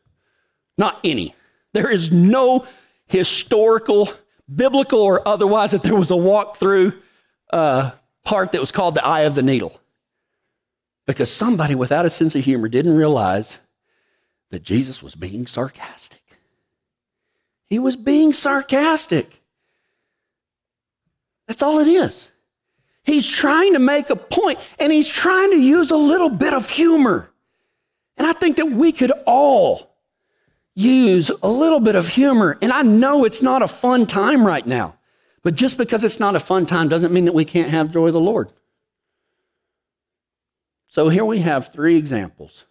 Not 0.77 0.99
any. 1.05 1.33
There 1.71 1.89
is 1.89 2.11
no 2.11 2.65
historical, 3.07 4.09
biblical 4.53 4.99
or 4.99 5.25
otherwise, 5.25 5.71
that 5.71 5.83
there 5.83 5.95
was 5.95 6.11
a 6.11 6.17
walk 6.17 6.57
through 6.57 6.91
uh, 7.51 7.91
part 8.25 8.51
that 8.51 8.59
was 8.59 8.73
called 8.73 8.95
the 8.95 9.05
eye 9.07 9.21
of 9.21 9.35
the 9.35 9.43
needle. 9.43 9.79
Because 11.07 11.31
somebody 11.31 11.73
without 11.73 12.05
a 12.05 12.09
sense 12.09 12.35
of 12.35 12.43
humor 12.43 12.67
didn't 12.67 12.97
realize 12.97 13.59
that 14.49 14.61
Jesus 14.61 15.01
was 15.01 15.15
being 15.15 15.47
sarcastic. 15.47 16.18
He 17.69 17.79
was 17.79 17.95
being 17.95 18.33
sarcastic. 18.33 19.43
That's 21.47 21.61
all 21.61 21.79
it 21.79 21.87
is. 21.87 22.31
He's 23.03 23.27
trying 23.27 23.73
to 23.73 23.79
make 23.79 24.09
a 24.09 24.15
point 24.15 24.59
and 24.77 24.91
he's 24.91 25.07
trying 25.07 25.51
to 25.51 25.59
use 25.59 25.91
a 25.91 25.97
little 25.97 26.29
bit 26.29 26.53
of 26.53 26.69
humor. 26.69 27.31
And 28.17 28.27
I 28.27 28.33
think 28.33 28.57
that 28.57 28.71
we 28.71 28.91
could 28.91 29.11
all 29.25 29.95
use 30.75 31.31
a 31.41 31.49
little 31.49 31.79
bit 31.79 31.95
of 31.95 32.07
humor. 32.07 32.57
And 32.61 32.71
I 32.71 32.81
know 32.81 33.23
it's 33.23 33.41
not 33.41 33.61
a 33.61 33.67
fun 33.67 34.05
time 34.05 34.45
right 34.45 34.65
now, 34.65 34.95
but 35.41 35.55
just 35.55 35.77
because 35.77 36.03
it's 36.03 36.19
not 36.19 36.35
a 36.35 36.39
fun 36.39 36.65
time 36.65 36.89
doesn't 36.89 37.13
mean 37.13 37.25
that 37.25 37.33
we 37.33 37.45
can't 37.45 37.69
have 37.69 37.91
joy 37.91 38.07
of 38.07 38.13
the 38.13 38.19
Lord. 38.19 38.51
So 40.87 41.09
here 41.09 41.25
we 41.25 41.39
have 41.39 41.71
three 41.71 41.97
examples 41.97 42.65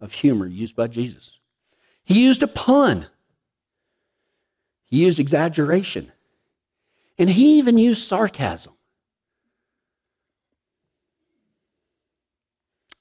of 0.00 0.12
humor 0.12 0.46
used 0.46 0.74
by 0.74 0.86
Jesus. 0.86 1.38
He 2.04 2.24
used 2.24 2.42
a 2.42 2.48
pun, 2.48 3.06
he 4.90 5.04
used 5.04 5.20
exaggeration, 5.20 6.10
and 7.16 7.30
he 7.30 7.58
even 7.58 7.78
used 7.78 8.06
sarcasm. 8.06 8.72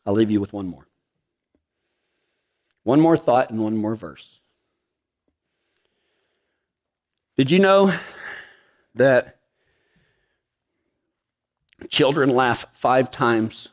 I'll 0.05 0.13
leave 0.13 0.31
you 0.31 0.39
with 0.39 0.53
one 0.53 0.67
more. 0.67 0.87
One 2.83 3.01
more 3.01 3.17
thought 3.17 3.49
and 3.49 3.59
one 3.59 3.75
more 3.75 3.95
verse. 3.95 4.39
Did 7.37 7.51
you 7.51 7.59
know 7.59 7.93
that 8.95 9.39
children 11.89 12.29
laugh 12.29 12.65
five 12.73 13.11
times 13.11 13.69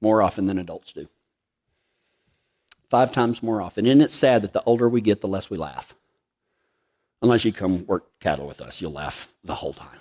more 0.00 0.22
often 0.22 0.46
than 0.46 0.58
adults 0.58 0.92
do? 0.92 1.08
Five 2.88 3.12
times 3.12 3.42
more 3.42 3.62
often. 3.62 3.86
Isn't 3.86 4.00
it 4.00 4.10
sad 4.10 4.42
that 4.42 4.52
the 4.52 4.62
older 4.64 4.88
we 4.88 5.00
get, 5.00 5.20
the 5.20 5.28
less 5.28 5.50
we 5.50 5.56
laugh? 5.56 5.94
Unless 7.22 7.44
you 7.44 7.52
come 7.52 7.86
work 7.86 8.18
cattle 8.20 8.46
with 8.46 8.60
us, 8.60 8.80
you'll 8.80 8.92
laugh 8.92 9.32
the 9.42 9.54
whole 9.54 9.72
time. 9.72 10.00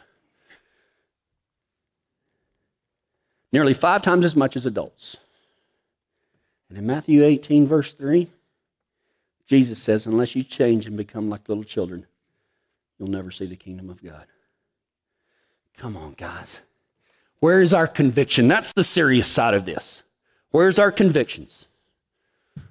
Nearly 3.51 3.73
five 3.73 4.01
times 4.01 4.25
as 4.25 4.35
much 4.35 4.55
as 4.55 4.65
adults. 4.65 5.17
And 6.69 6.77
in 6.77 6.85
Matthew 6.85 7.23
18, 7.23 7.65
verse 7.67 7.93
3, 7.93 8.29
Jesus 9.47 9.81
says, 9.81 10.05
Unless 10.05 10.35
you 10.35 10.43
change 10.43 10.87
and 10.87 10.97
become 10.97 11.29
like 11.29 11.47
little 11.47 11.63
children, 11.63 12.05
you'll 12.97 13.09
never 13.09 13.31
see 13.31 13.45
the 13.45 13.55
kingdom 13.55 13.89
of 13.89 14.03
God. 14.03 14.25
Come 15.77 15.95
on, 15.95 16.13
guys. 16.13 16.63
Where 17.39 17.61
is 17.61 17.73
our 17.73 17.87
conviction? 17.87 18.47
That's 18.47 18.73
the 18.73 18.83
serious 18.83 19.29
side 19.29 19.53
of 19.53 19.65
this. 19.65 20.03
Where's 20.51 20.79
our 20.79 20.91
convictions? 20.91 21.67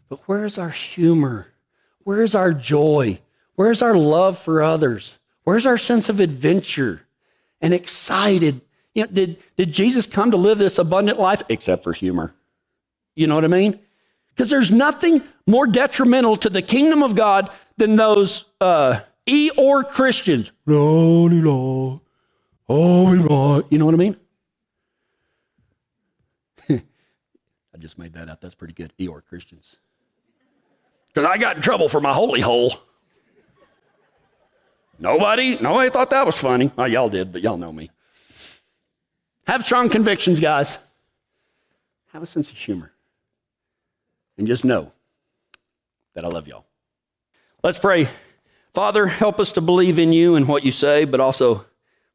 But 0.08 0.20
where's 0.26 0.58
our 0.58 0.70
humor? 0.70 1.48
Where's 2.02 2.34
our 2.34 2.52
joy? 2.52 3.20
Where's 3.54 3.82
our 3.82 3.94
love 3.94 4.38
for 4.38 4.62
others? 4.62 5.18
Where's 5.44 5.66
our 5.66 5.78
sense 5.78 6.08
of 6.08 6.20
adventure 6.20 7.04
and 7.64 7.72
excited. 7.72 8.60
You 8.94 9.04
know, 9.04 9.10
did, 9.10 9.38
did 9.56 9.72
Jesus 9.72 10.06
come 10.06 10.30
to 10.30 10.36
live 10.36 10.58
this 10.58 10.78
abundant 10.78 11.18
life? 11.18 11.42
Except 11.48 11.82
for 11.82 11.94
humor. 11.94 12.34
You 13.16 13.26
know 13.26 13.34
what 13.34 13.44
I 13.44 13.48
mean? 13.48 13.80
Because 14.28 14.50
there's 14.50 14.70
nothing 14.70 15.22
more 15.46 15.66
detrimental 15.66 16.36
to 16.36 16.50
the 16.50 16.60
kingdom 16.60 17.02
of 17.02 17.14
God 17.16 17.50
than 17.78 17.96
those 17.96 18.44
uh, 18.60 19.00
Eeyore 19.26 19.88
Christians. 19.88 20.52
La, 20.66 20.76
la, 20.78 21.98
la. 22.68 23.62
You 23.70 23.78
know 23.78 23.86
what 23.86 23.94
I 23.94 23.98
mean? 23.98 24.16
I 26.70 27.78
just 27.78 27.98
made 27.98 28.12
that 28.12 28.28
up. 28.28 28.42
That's 28.42 28.54
pretty 28.54 28.74
good. 28.74 28.92
Eeyore 28.98 29.24
Christians. 29.24 29.78
Because 31.08 31.30
I 31.30 31.38
got 31.38 31.56
in 31.56 31.62
trouble 31.62 31.88
for 31.88 32.00
my 32.00 32.12
holy 32.12 32.42
hole. 32.42 32.74
Nobody, 34.98 35.56
nobody 35.56 35.90
thought 35.90 36.10
that 36.10 36.26
was 36.26 36.38
funny. 36.38 36.70
Well, 36.76 36.88
y'all 36.88 37.08
did, 37.08 37.32
but 37.32 37.42
y'all 37.42 37.56
know 37.56 37.72
me. 37.72 37.90
Have 39.46 39.64
strong 39.64 39.88
convictions, 39.88 40.40
guys. 40.40 40.78
Have 42.12 42.22
a 42.22 42.26
sense 42.26 42.50
of 42.50 42.56
humor. 42.56 42.92
And 44.38 44.46
just 44.46 44.64
know 44.64 44.92
that 46.14 46.24
I 46.24 46.28
love 46.28 46.48
y'all. 46.48 46.64
Let's 47.62 47.78
pray. 47.78 48.08
Father, 48.72 49.06
help 49.06 49.38
us 49.38 49.52
to 49.52 49.60
believe 49.60 49.98
in 49.98 50.12
you 50.12 50.34
and 50.34 50.48
what 50.48 50.64
you 50.64 50.72
say, 50.72 51.04
but 51.04 51.20
also 51.20 51.66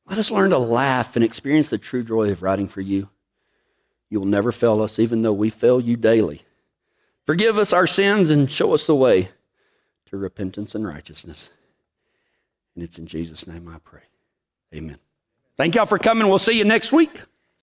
let 0.08 0.18
us 0.18 0.32
learn 0.32 0.50
to 0.50 0.58
laugh 0.58 1.16
and 1.16 1.24
experience 1.24 1.70
the 1.70 1.78
true 1.78 2.04
joy 2.04 2.32
of 2.32 2.42
riding 2.42 2.68
for 2.68 2.82
you. 2.82 3.10
You 4.10 4.20
will 4.20 4.28
never 4.28 4.52
fail 4.52 4.82
us, 4.82 5.00
even 5.00 5.22
though 5.22 5.34
we 5.34 5.50
fail 5.50 5.80
you 5.80 5.96
daily. 5.96 6.42
Forgive 7.26 7.60
us 7.60 7.74
our 7.74 7.86
sins 7.86 8.30
and 8.30 8.52
show 8.52 8.74
us 8.74 8.88
the 8.88 8.96
way 8.96 9.30
to 10.08 10.18
repentance 10.18 10.74
and 10.74 10.86
righteousness. 10.88 11.52
And 12.80 12.88
it's 12.88 12.98
in 12.98 13.08
Jesus' 13.08 13.46
name 13.46 13.68
I 13.68 13.78
pray. 13.84 14.04
Amen. 14.74 15.00
Thank 15.58 15.76
y'all 15.76 15.86
for 15.86 15.98
coming. 15.98 16.30
We'll 16.30 16.38
see 16.38 16.58
you 16.58 16.64
next 16.64 16.94
week. 16.94 17.24